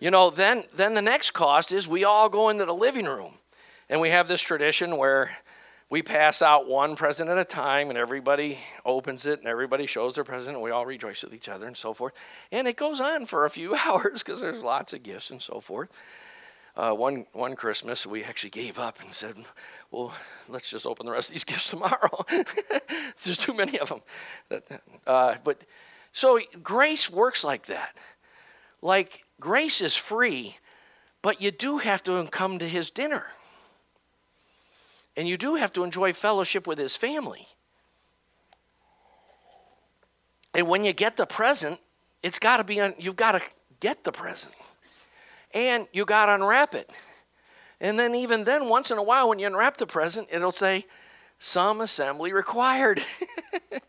[0.00, 3.34] you know, then, then the next cost is we all go into the living room.
[3.88, 5.30] And we have this tradition where
[5.92, 10.14] we pass out one present at a time and everybody opens it and everybody shows
[10.14, 12.14] their present and we all rejoice with each other and so forth.
[12.50, 15.60] And it goes on for a few hours because there's lots of gifts and so
[15.60, 15.90] forth.
[16.78, 19.34] Uh, one one christmas we actually gave up and said
[19.90, 20.14] well
[20.48, 22.24] let's just open the rest of these gifts tomorrow.
[23.22, 24.00] There's too many of them
[25.06, 25.60] uh, but
[26.14, 27.94] so grace works like that.
[28.80, 30.56] Like grace is free
[31.20, 33.26] but you do have to come to his dinner
[35.16, 37.46] and you do have to enjoy fellowship with his family.
[40.54, 41.80] And when you get the present,
[42.22, 43.42] it's got to be, un- you've got to
[43.80, 44.54] get the present.
[45.54, 46.90] And you got to unwrap it.
[47.80, 50.86] And then, even then, once in a while, when you unwrap the present, it'll say,
[51.38, 53.02] some assembly required.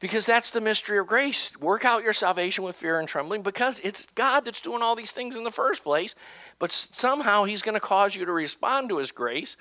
[0.00, 1.50] because that's the mystery of grace.
[1.58, 5.12] Work out your salvation with fear and trembling because it's God that's doing all these
[5.12, 6.14] things in the first place.
[6.58, 9.56] But somehow He's going to cause you to respond to His grace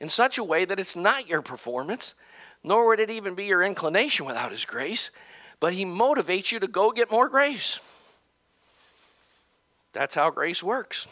[0.00, 2.14] in such a way that it's not your performance,
[2.64, 5.10] nor would it even be your inclination without His grace,
[5.60, 7.78] but He motivates you to go get more grace.
[9.92, 11.06] That's how grace works.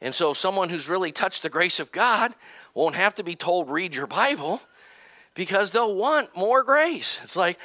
[0.00, 2.34] And so, someone who's really touched the grace of God
[2.74, 4.60] won't have to be told, read your Bible,
[5.34, 7.20] because they'll want more grace.
[7.22, 7.58] It's like,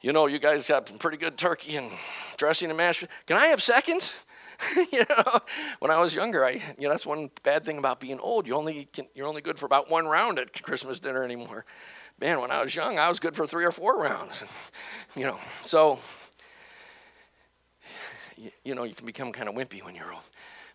[0.00, 1.90] you know, you guys got some pretty good turkey and
[2.36, 3.04] dressing and mashed.
[3.26, 4.24] Can I have seconds?
[4.92, 5.40] you know,
[5.78, 8.46] when I was younger, I you know that's one bad thing about being old.
[8.46, 11.64] You only can, you're only good for about one round at Christmas dinner anymore.
[12.20, 14.44] Man, when I was young, I was good for three or four rounds.
[15.16, 16.00] you know, so
[18.36, 20.22] you, you, know you can become kind of wimpy when you're old,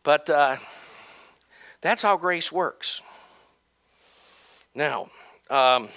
[0.04, 0.56] but uh,
[1.82, 3.02] that's how grace works.
[4.74, 5.10] Now.
[5.50, 5.90] Um,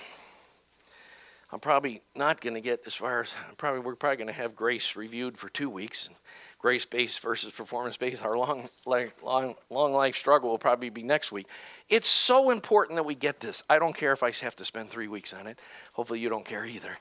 [1.52, 4.56] I'm probably not going to get as far as probably we're probably going to have
[4.56, 6.08] grace reviewed for two weeks
[6.58, 8.24] grace based versus performance based.
[8.24, 11.46] Our long, long, long life struggle will probably be next week.
[11.88, 13.62] It's so important that we get this.
[13.68, 15.58] I don't care if I have to spend three weeks on it.
[15.92, 16.98] Hopefully, you don't care either.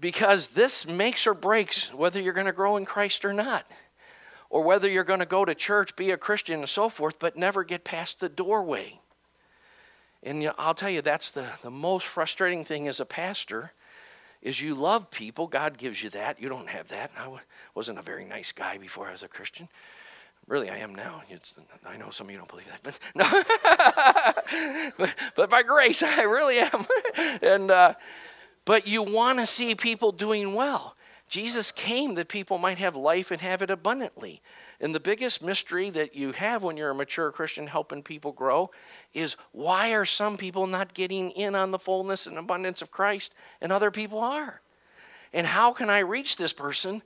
[0.00, 3.64] Because this makes or breaks whether you're going to grow in Christ or not,
[4.50, 7.36] or whether you're going to go to church, be a Christian, and so forth, but
[7.36, 9.00] never get past the doorway.
[10.22, 13.72] And I'll tell you, that's the, the most frustrating thing as a pastor
[14.46, 15.48] is you love people.
[15.48, 16.40] God gives you that.
[16.40, 17.10] You don't have that.
[17.18, 17.28] I
[17.74, 19.68] wasn't a very nice guy before I was a Christian.
[20.46, 21.22] Really, I am now.
[21.28, 24.92] It's, I know some of you don't believe that, but no.
[24.98, 26.86] but, but, by grace, I really am.
[27.42, 27.94] and uh,
[28.64, 30.95] but you want to see people doing well.
[31.28, 34.40] Jesus came that people might have life and have it abundantly.
[34.80, 38.70] And the biggest mystery that you have when you're a mature Christian helping people grow
[39.12, 43.34] is why are some people not getting in on the fullness and abundance of Christ
[43.60, 44.60] and other people are?
[45.32, 47.02] And how can I reach this person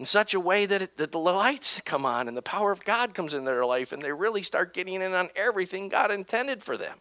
[0.00, 2.84] in such a way that, it, that the lights come on and the power of
[2.84, 6.62] God comes in their life and they really start getting in on everything God intended
[6.62, 6.98] for them?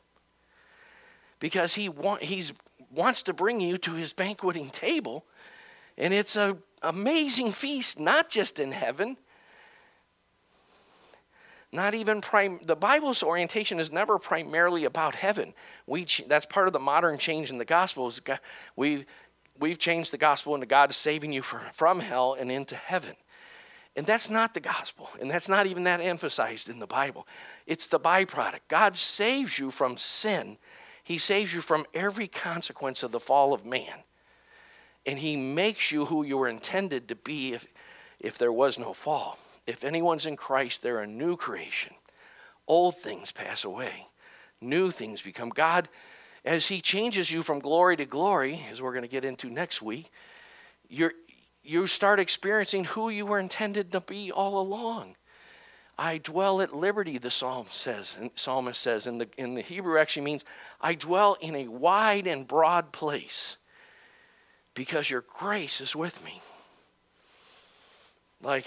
[1.40, 2.54] Because he want, he's,
[2.92, 5.26] wants to bring you to his banqueting table,
[6.00, 9.18] and it's an amazing feast, not just in heaven.
[11.72, 15.54] Not even prime the bible's orientation is never primarily about heaven.
[15.86, 18.20] We that's part of the modern change in the gospel is
[18.76, 19.06] we
[19.60, 23.16] we've changed the gospel into god saving you from, from hell and into heaven.
[23.96, 27.28] And that's not the gospel and that's not even that emphasized in the bible.
[27.68, 28.62] It's the byproduct.
[28.68, 30.58] God saves you from sin.
[31.04, 34.00] He saves you from every consequence of the fall of man
[35.10, 37.68] and he makes you who you were intended to be if
[38.20, 39.38] if there was no fall
[39.70, 41.94] if anyone's in Christ, they're a new creation.
[42.68, 44.08] Old things pass away,
[44.62, 45.50] new things become.
[45.50, 45.88] God,
[46.44, 49.82] as He changes you from glory to glory, as we're going to get into next
[49.82, 50.12] week,
[50.88, 51.12] you
[51.62, 55.16] you start experiencing who you were intended to be all along.
[56.00, 60.24] I dwell at liberty, the psalm says, psalmist says, in the, in the Hebrew actually
[60.24, 60.46] means,
[60.80, 63.58] I dwell in a wide and broad place
[64.80, 66.40] because your grace is with me.
[68.42, 68.66] Like,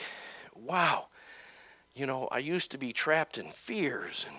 [0.54, 1.06] wow,
[1.94, 4.36] you know, I used to be trapped in fears and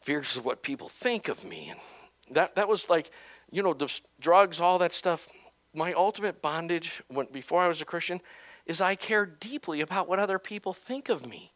[0.00, 1.68] fears of what people think of me.
[1.68, 3.10] And that, that was like,
[3.50, 5.28] you know, the drugs, all that stuff.
[5.74, 8.22] My ultimate bondage when, before I was a Christian
[8.64, 11.52] is I care deeply about what other people think of me.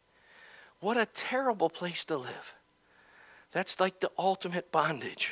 [0.79, 2.53] What a terrible place to live.
[3.51, 5.31] That's like the ultimate bondage.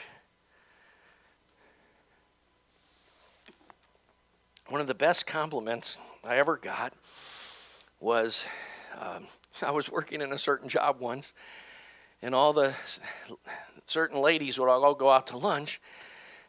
[4.69, 6.93] One of the best compliments I ever got
[7.99, 8.45] was
[8.99, 9.27] um,
[9.61, 11.33] I was working in a certain job once,
[12.21, 12.73] and all the
[13.85, 15.79] certain ladies would all go out to lunch,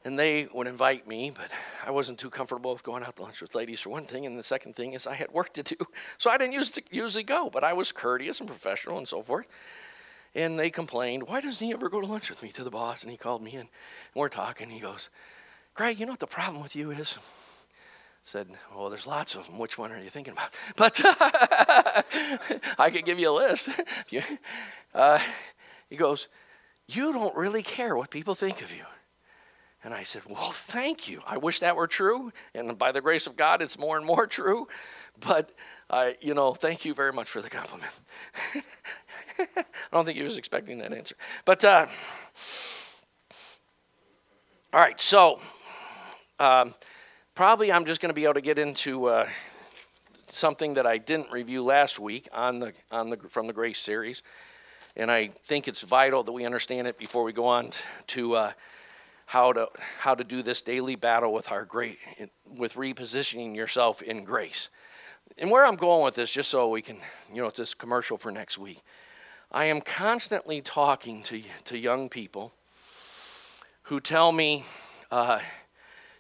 [0.04, 1.50] and they would invite me, but
[1.84, 4.38] I wasn't too comfortable with going out to lunch with ladies for one thing, and
[4.38, 5.76] the second thing is I had work to do,
[6.18, 6.54] so I didn't
[6.90, 9.46] usually go, but I was courteous and professional and so forth.
[10.34, 13.02] And they complained, why doesn't he ever go to lunch with me to the boss?
[13.02, 13.68] And he called me in, and
[14.14, 14.64] we're talking.
[14.64, 15.08] And He goes,
[15.72, 17.16] Greg, you know what the problem with you is?
[18.26, 19.56] Said, Well, there's lots of them.
[19.56, 20.52] Which one are you thinking about?
[20.76, 21.00] But
[22.78, 23.68] I could give you a list.
[24.94, 25.18] uh,
[25.88, 26.28] he goes,
[26.88, 28.82] You don't really care what people think of you.
[29.84, 31.20] And I said, Well, thank you.
[31.24, 32.32] I wish that were true.
[32.52, 34.66] And by the grace of God, it's more and more true.
[35.20, 35.52] But,
[35.88, 37.92] uh, you know, thank you very much for the compliment.
[39.38, 41.14] I don't think he was expecting that answer.
[41.44, 41.86] But, uh,
[44.72, 45.40] all right, so
[46.38, 46.74] um,
[47.36, 49.28] probably I'm just going to be able to get into uh,
[50.28, 54.22] something that I didn't review last week on the, on the, from the Grace series.
[54.96, 57.70] And I think it's vital that we understand it before we go on
[58.08, 58.52] to uh,
[59.26, 59.68] how to
[59.98, 61.98] how to do this daily battle with our great
[62.56, 64.70] with repositioning yourself in grace.
[65.36, 66.96] And where I'm going with this, just so we can,
[67.30, 68.80] you know, this commercial for next week.
[69.52, 72.54] I am constantly talking to to young people
[73.82, 74.64] who tell me,
[75.10, 75.40] uh,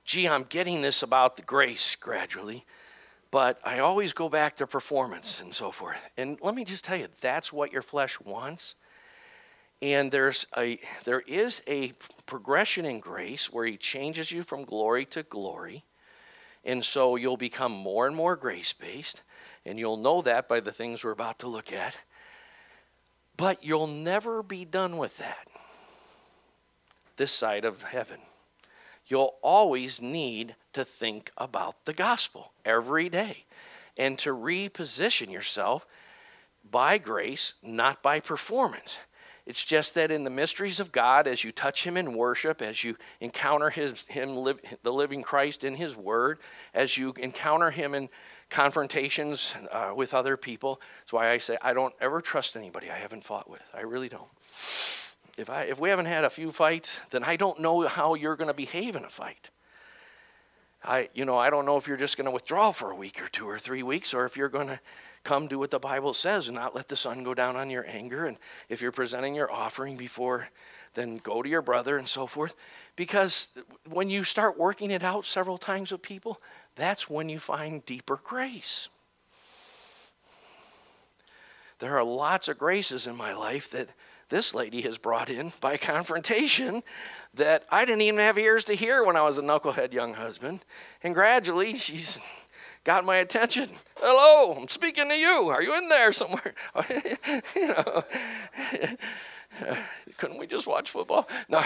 [0.06, 2.64] "Gee, I'm getting this about the grace gradually."
[3.32, 5.98] But I always go back to performance and so forth.
[6.16, 8.76] And let me just tell you, that's what your flesh wants
[9.82, 11.92] and there's a there is a
[12.24, 15.84] progression in grace where he changes you from glory to glory
[16.64, 19.22] and so you'll become more and more grace based
[19.64, 21.96] and you'll know that by the things we're about to look at
[23.36, 25.46] but you'll never be done with that
[27.16, 28.18] this side of heaven
[29.06, 33.44] you'll always need to think about the gospel every day
[33.96, 35.86] and to reposition yourself
[36.70, 38.98] by grace not by performance
[39.46, 42.82] it's just that in the mysteries of God, as you touch Him in worship, as
[42.82, 46.40] you encounter His Him, live, the living Christ in His Word,
[46.74, 48.08] as you encounter Him in
[48.50, 52.98] confrontations uh, with other people, that's why I say I don't ever trust anybody I
[52.98, 53.62] haven't fought with.
[53.72, 54.28] I really don't.
[55.36, 58.36] If I if we haven't had a few fights, then I don't know how you're
[58.36, 59.50] going to behave in a fight.
[60.82, 63.22] I you know I don't know if you're just going to withdraw for a week
[63.22, 64.80] or two or three weeks, or if you're going to
[65.26, 67.84] come do what the Bible says and not let the sun go down on your
[67.86, 68.26] anger.
[68.26, 70.48] And if you're presenting your offering before,
[70.94, 72.54] then go to your brother and so forth.
[72.94, 73.48] Because
[73.90, 76.40] when you start working it out several times with people,
[76.76, 78.88] that's when you find deeper grace.
[81.78, 83.88] There are lots of graces in my life that
[84.28, 86.82] this lady has brought in by confrontation
[87.34, 90.64] that I didn't even have ears to hear when I was a knucklehead young husband.
[91.02, 92.18] And gradually, she's
[92.84, 93.70] got my attention.
[93.96, 95.48] Hello, I'm speaking to you.
[95.48, 96.54] Are you in there somewhere?
[97.54, 98.04] you know,
[100.16, 101.28] couldn't we just watch football?
[101.48, 101.58] No.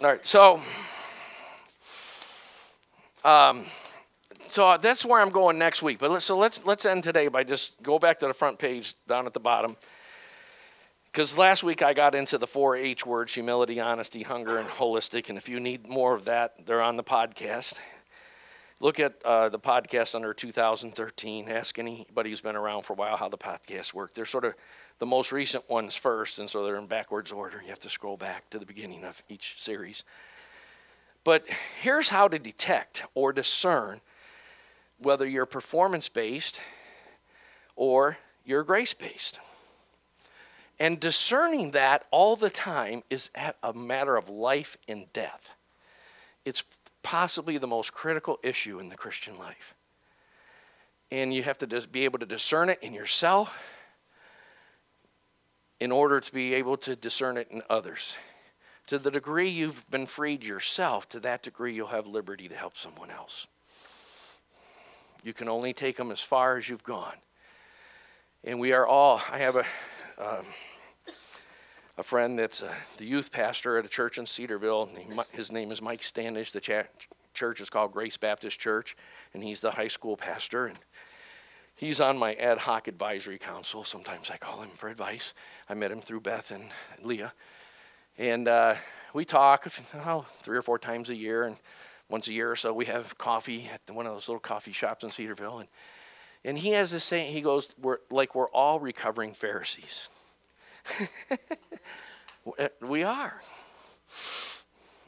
[0.00, 0.60] All right, so.
[3.24, 3.66] Um,
[4.50, 5.98] so that's where I'm going next week.
[5.98, 8.94] But let's, so let's let's end today by just go back to the front page
[9.06, 9.76] down at the bottom.
[11.12, 15.28] Because last week I got into the four H words humility, honesty, hunger, and holistic.
[15.28, 17.78] And if you need more of that, they're on the podcast.
[18.80, 21.48] Look at uh, the podcast under 2013.
[21.48, 24.14] Ask anybody who's been around for a while how the podcasts work.
[24.14, 24.54] They're sort of
[25.00, 27.60] the most recent ones first, and so they're in backwards order.
[27.62, 30.04] You have to scroll back to the beginning of each series.
[31.24, 31.44] But
[31.82, 34.00] here's how to detect or discern
[34.98, 36.60] whether you're performance based
[37.76, 39.38] or you're grace based.
[40.80, 43.30] And discerning that all the time is
[43.62, 45.52] a matter of life and death.
[46.44, 46.62] It's
[47.02, 49.74] possibly the most critical issue in the Christian life.
[51.10, 53.56] And you have to just be able to discern it in yourself
[55.80, 58.16] in order to be able to discern it in others.
[58.88, 62.76] To the degree you've been freed yourself, to that degree you'll have liberty to help
[62.76, 63.46] someone else.
[65.28, 67.16] You can only take them as far as you've gone.
[68.44, 69.64] And we are all, I have a.
[70.16, 70.46] Um,
[71.98, 74.88] a friend that's uh, the youth pastor at a church in Cedarville.
[75.32, 76.52] His name is Mike Standish.
[76.52, 76.86] The
[77.34, 78.96] church is called Grace Baptist Church,
[79.34, 80.66] and he's the high school pastor.
[80.66, 80.78] And
[81.74, 83.82] he's on my ad hoc advisory council.
[83.82, 85.34] Sometimes I call him for advice.
[85.68, 86.70] I met him through Beth and
[87.02, 87.32] Leah,
[88.16, 88.76] and uh,
[89.12, 89.66] we talk
[90.06, 91.44] oh, three or four times a year.
[91.44, 91.56] And
[92.08, 95.04] once a year or so, we have coffee at one of those little coffee shops
[95.04, 95.58] in Cedarville.
[95.58, 95.68] And
[96.44, 97.32] and he has this saying.
[97.32, 100.08] He goes, "We're like we're all recovering Pharisees."
[102.58, 103.42] Uh, we are.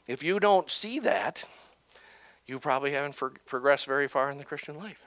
[0.06, 1.42] If you don't see that,
[2.44, 5.02] you probably haven't for, progressed very far in the Christian life.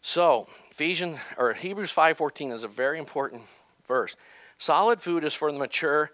[0.00, 3.42] So, Ephesians or Hebrews 5:14 is a very important
[3.88, 4.14] verse.
[4.58, 6.12] Solid food is for the mature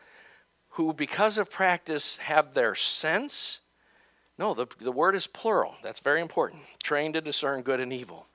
[0.77, 3.61] who because of practice have their sense
[4.39, 5.77] no, the, the word is plural.
[5.83, 6.63] That's very important.
[6.83, 8.27] Trained to discern good and evil.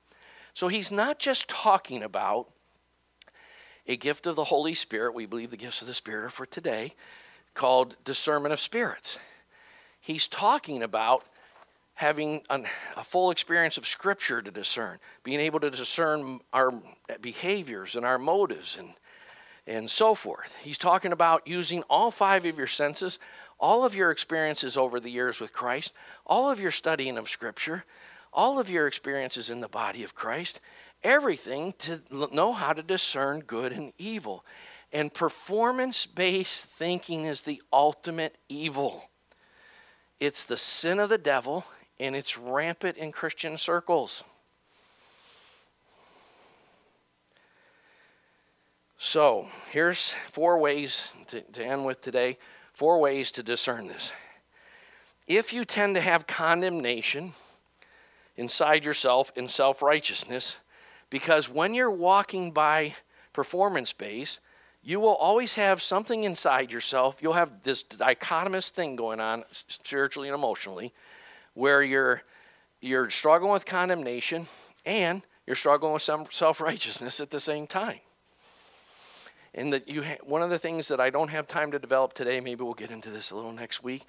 [0.54, 2.48] So he's not just talking about
[3.86, 5.14] a gift of the Holy Spirit.
[5.14, 6.94] We believe the gifts of the Spirit are for today,
[7.54, 9.18] called discernment of spirits.
[10.00, 11.24] He's talking about
[11.94, 12.66] having an,
[12.96, 16.74] a full experience of Scripture to discern, being able to discern our
[17.20, 18.88] behaviors and our motives and,
[19.66, 20.54] and so forth.
[20.60, 23.18] He's talking about using all five of your senses,
[23.58, 25.92] all of your experiences over the years with Christ,
[26.26, 27.84] all of your studying of Scripture,
[28.32, 30.60] all of your experiences in the body of Christ,
[31.04, 34.44] everything to know how to discern good and evil.
[34.92, 39.04] And performance based thinking is the ultimate evil.
[40.20, 41.64] It's the sin of the devil,
[41.98, 44.22] and it's rampant in Christian circles.
[49.04, 52.38] So, here's four ways to, to, end with today
[52.72, 54.12] four ways to discern this.
[55.26, 57.32] If you tend to have condemnation
[58.36, 60.56] inside yourself in self righteousness,
[61.10, 62.94] because when you're walking by
[63.32, 64.38] performance base,
[64.84, 67.18] you will always have something inside yourself.
[67.20, 70.92] You'll have this dichotomous thing going on spiritually and emotionally
[71.54, 72.22] where you're
[72.80, 74.46] you're struggling with condemnation
[74.86, 77.98] and you're struggling with some self-righteousness at the same time.
[79.54, 82.14] And that you ha- one of the things that I don't have time to develop
[82.14, 84.04] today, maybe we'll get into this a little next week,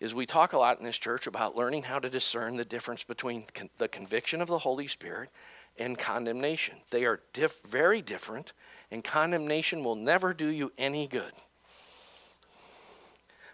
[0.00, 3.04] is we talk a lot in this church about learning how to discern the difference
[3.04, 5.28] between con- the conviction of the Holy Spirit
[5.78, 6.76] and condemnation.
[6.90, 8.52] They are diff- very different,
[8.90, 11.32] and condemnation will never do you any good.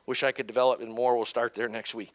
[0.06, 1.16] Wish I could develop it more.
[1.16, 2.12] We'll start there next week.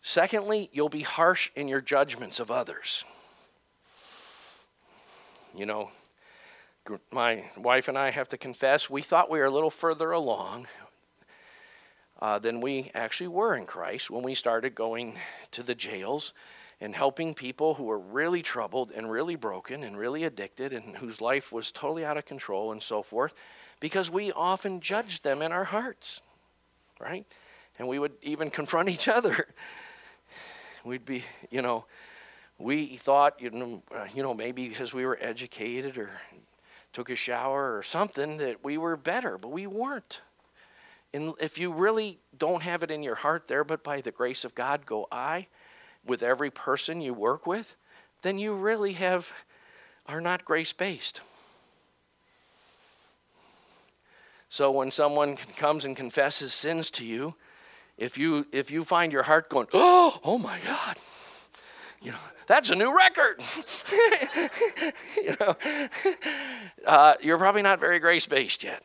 [0.00, 3.04] Secondly, you'll be harsh in your judgments of others.
[5.54, 5.90] You know,
[7.10, 10.66] my wife and I have to confess, we thought we were a little further along
[12.20, 15.16] uh, than we actually were in Christ when we started going
[15.52, 16.32] to the jails
[16.80, 21.20] and helping people who were really troubled and really broken and really addicted and whose
[21.20, 23.34] life was totally out of control and so forth
[23.80, 26.20] because we often judged them in our hearts,
[27.00, 27.26] right?
[27.78, 29.46] And we would even confront each other.
[30.84, 31.84] We'd be, you know,
[32.58, 36.10] we thought, you know, uh, you know, maybe because we were educated or
[36.96, 40.22] took a shower or something that we were better, but we weren't.
[41.12, 44.46] And if you really don't have it in your heart there, but by the grace
[44.46, 45.46] of God go I,
[46.06, 47.76] with every person you work with,
[48.22, 49.30] then you really have
[50.06, 51.20] are not grace based.
[54.48, 57.34] So when someone comes and confesses sins to you,
[57.98, 60.96] if you if you find your heart going, oh, oh my God,
[62.06, 63.42] you know, that's a new record.
[65.16, 65.56] you know,
[66.86, 68.80] uh, you're probably not very grace based yet.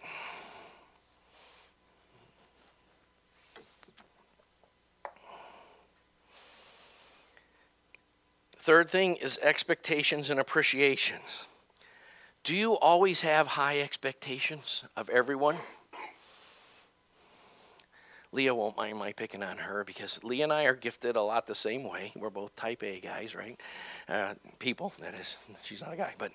[8.57, 11.45] Third thing is expectations and appreciations.
[12.43, 15.57] Do you always have high expectations of everyone?
[18.33, 21.45] Leah won't mind my picking on her because Leah and I are gifted a lot
[21.45, 22.13] the same way.
[22.15, 23.59] We're both type A guys, right?
[24.07, 25.35] Uh, people, that is.
[25.63, 26.31] She's not a guy, but.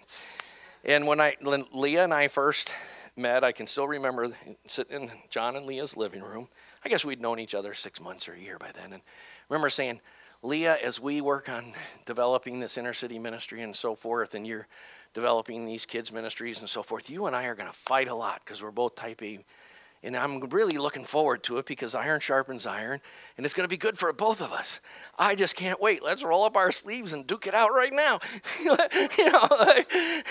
[0.85, 2.71] And when I, when Leah and I first
[3.17, 4.31] met, I can still remember
[4.67, 6.49] sitting in John and Leah's living room.
[6.85, 9.03] I guess we'd known each other six months or a year by then, and
[9.49, 10.01] remember saying,
[10.43, 11.73] Leah, as we work on
[12.05, 14.69] developing this inner city ministry and so forth, and you're
[15.15, 18.15] developing these kids' ministries and so forth, you and I are going to fight a
[18.15, 19.43] lot because we're both type A.
[20.03, 23.01] And I'm really looking forward to it because iron sharpens iron,
[23.37, 24.81] and it's going to be good for both of us.
[25.19, 26.05] I just can't wait.
[26.05, 28.21] Let's roll up our sleeves and duke it out right now.
[28.63, 29.83] you know,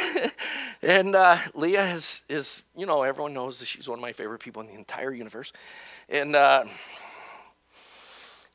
[0.81, 4.39] and uh, Leah is, is, you know, everyone knows that she's one of my favorite
[4.39, 5.51] people in the entire universe.
[6.07, 6.65] And, uh,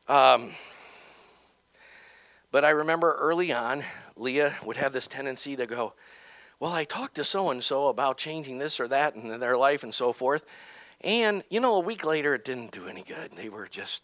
[0.09, 0.53] um,
[2.53, 3.85] but I remember early on,
[4.17, 5.95] Leah would have this tendency to go,
[6.59, 9.83] Well, I talked to so and so about changing this or that in their life
[9.83, 10.45] and so forth.
[11.03, 13.31] And, you know, a week later, it didn't do any good.
[13.35, 14.03] They were just,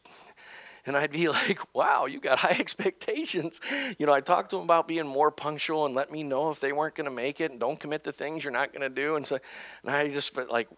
[0.86, 3.60] and I'd be like, wow, you got high expectations.
[3.98, 6.60] You know, I talked to them about being more punctual and let me know if
[6.60, 8.88] they weren't going to make it and don't commit to things you're not going to
[8.88, 9.16] do.
[9.16, 9.38] And so,
[9.82, 10.68] and I just felt like,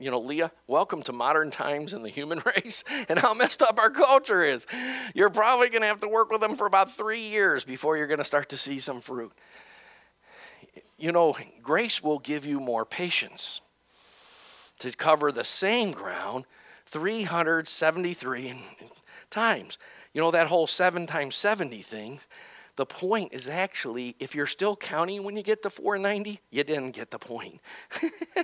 [0.00, 3.78] you know, Leah, welcome to modern times in the human race and how messed up
[3.78, 4.66] our culture is.
[5.14, 8.06] You're probably going to have to work with them for about three years before you're
[8.06, 9.32] going to start to see some fruit.
[10.98, 13.60] You know, grace will give you more patience
[14.84, 16.44] to cover the same ground
[16.86, 18.54] 373
[19.30, 19.78] times.
[20.12, 22.20] You know, that whole 7 times 70 thing,
[22.76, 26.90] the point is actually if you're still counting when you get to 490, you didn't
[26.90, 27.60] get the point.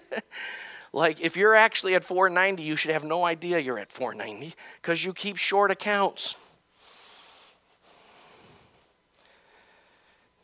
[0.95, 5.05] like if you're actually at 490, you should have no idea you're at 490 because
[5.05, 6.37] you keep short accounts.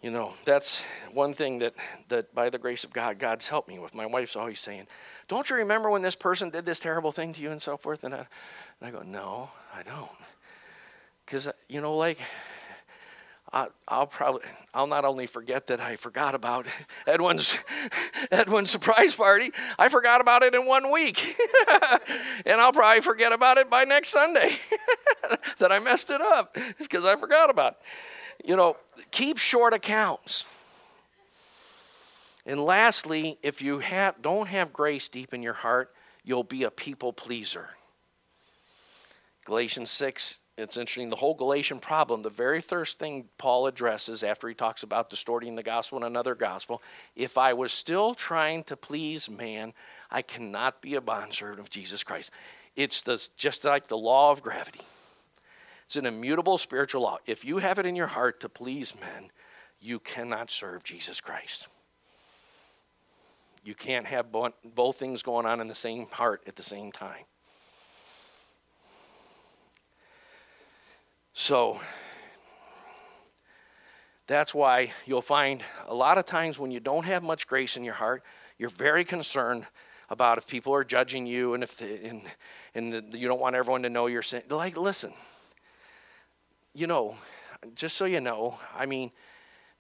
[0.07, 1.75] You know, that's one thing that,
[2.11, 3.93] that by the grace of God, God's helped me with.
[3.93, 4.87] My wife's always saying,
[5.27, 8.05] Don't you remember when this person did this terrible thing to you and so forth?
[8.05, 8.27] And I, and
[8.83, 10.09] I go, No, I don't.
[11.25, 12.21] Because, uh, you know, like,
[13.53, 14.43] I, will probably
[14.73, 16.69] I'll not only forget that I forgot about
[17.09, 17.59] Edwin's
[18.31, 21.37] Edwin's surprise party, I forgot about it in one week,
[22.47, 24.57] and I'll probably forget about it by next Sunday
[25.59, 27.79] that I messed it up because I forgot about it.
[28.45, 28.77] You know,
[29.11, 30.45] keep short accounts.
[32.45, 35.93] And lastly, if you have, don't have grace deep in your heart,
[36.25, 37.71] you'll be a people pleaser.
[39.45, 44.49] Galatians 6 it's interesting, the whole Galatian problem, the very first thing Paul addresses after
[44.49, 46.83] he talks about distorting the gospel and another gospel,
[47.15, 49.75] if I was still trying to please man,
[50.11, 52.31] I cannot be a bondservant of Jesus Christ.
[52.75, 54.81] It's the, just like the law of gravity.
[55.87, 57.19] It's an immutable spiritual law.
[57.27, 59.31] If you have it in your heart to please men,
[59.81, 61.69] you cannot serve Jesus Christ.
[63.65, 67.25] You can't have both things going on in the same heart at the same time.
[71.35, 71.81] So
[74.27, 77.85] that's why you'll find a lot of times when you don't have much grace in
[77.85, 78.25] your heart,
[78.59, 79.67] you're very concerned
[80.09, 82.23] about if people are judging you and if and,
[82.75, 85.13] and you don't want everyone to know you're saying like listen
[86.77, 87.15] you know
[87.75, 89.11] just so you know i mean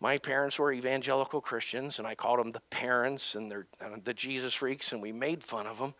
[0.00, 4.14] my parents were evangelical christians and i called them the parents and they're uh, the
[4.14, 5.94] jesus freaks and we made fun of them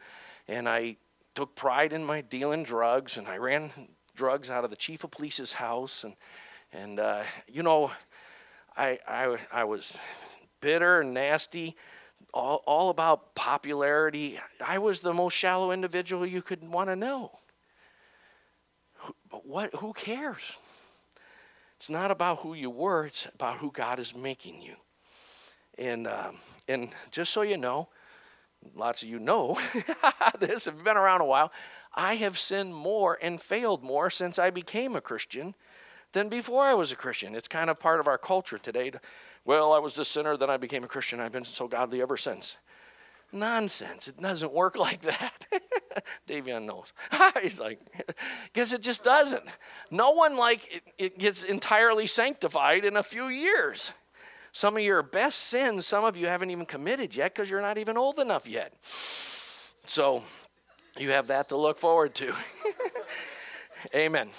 [0.49, 0.97] and i
[1.35, 3.71] took pride in my dealing drugs and i ran
[4.17, 6.17] drugs out of the chief of police's house, and
[6.73, 7.93] and uh, you know,
[8.77, 9.97] I, I I was
[10.61, 11.77] bitter and nasty,
[12.35, 14.41] all all about popularity.
[14.65, 17.39] I was the most shallow individual you could want to know.
[19.31, 19.75] But what?
[19.77, 20.41] Who cares?
[21.79, 23.07] It's not about who you were.
[23.07, 24.75] It's about who God is making you.
[25.79, 27.89] And um, and just so you know,
[28.75, 29.59] lots of you know
[30.41, 30.65] this.
[30.65, 31.53] Have been around a while.
[31.95, 35.55] I have sinned more and failed more since I became a Christian
[36.13, 37.35] than before I was a Christian.
[37.35, 38.91] It's kind of part of our culture today.
[38.91, 39.01] To,
[39.45, 41.21] well, I was the sinner, then I became a Christian.
[41.21, 42.57] I've been so godly ever since.
[43.37, 44.09] Nonsense.
[44.09, 45.47] It doesn't work like that.
[46.29, 46.93] Davion knows.
[47.43, 47.81] He's like,
[48.53, 49.45] because it just doesn't.
[49.91, 53.93] No one like it, it gets entirely sanctified in a few years.
[54.53, 57.77] Some of your best sins, some of you haven't even committed yet because you're not
[57.77, 58.73] even old enough yet.
[59.87, 60.23] So
[60.99, 62.35] you have that to look forward to.
[63.95, 64.31] Amen.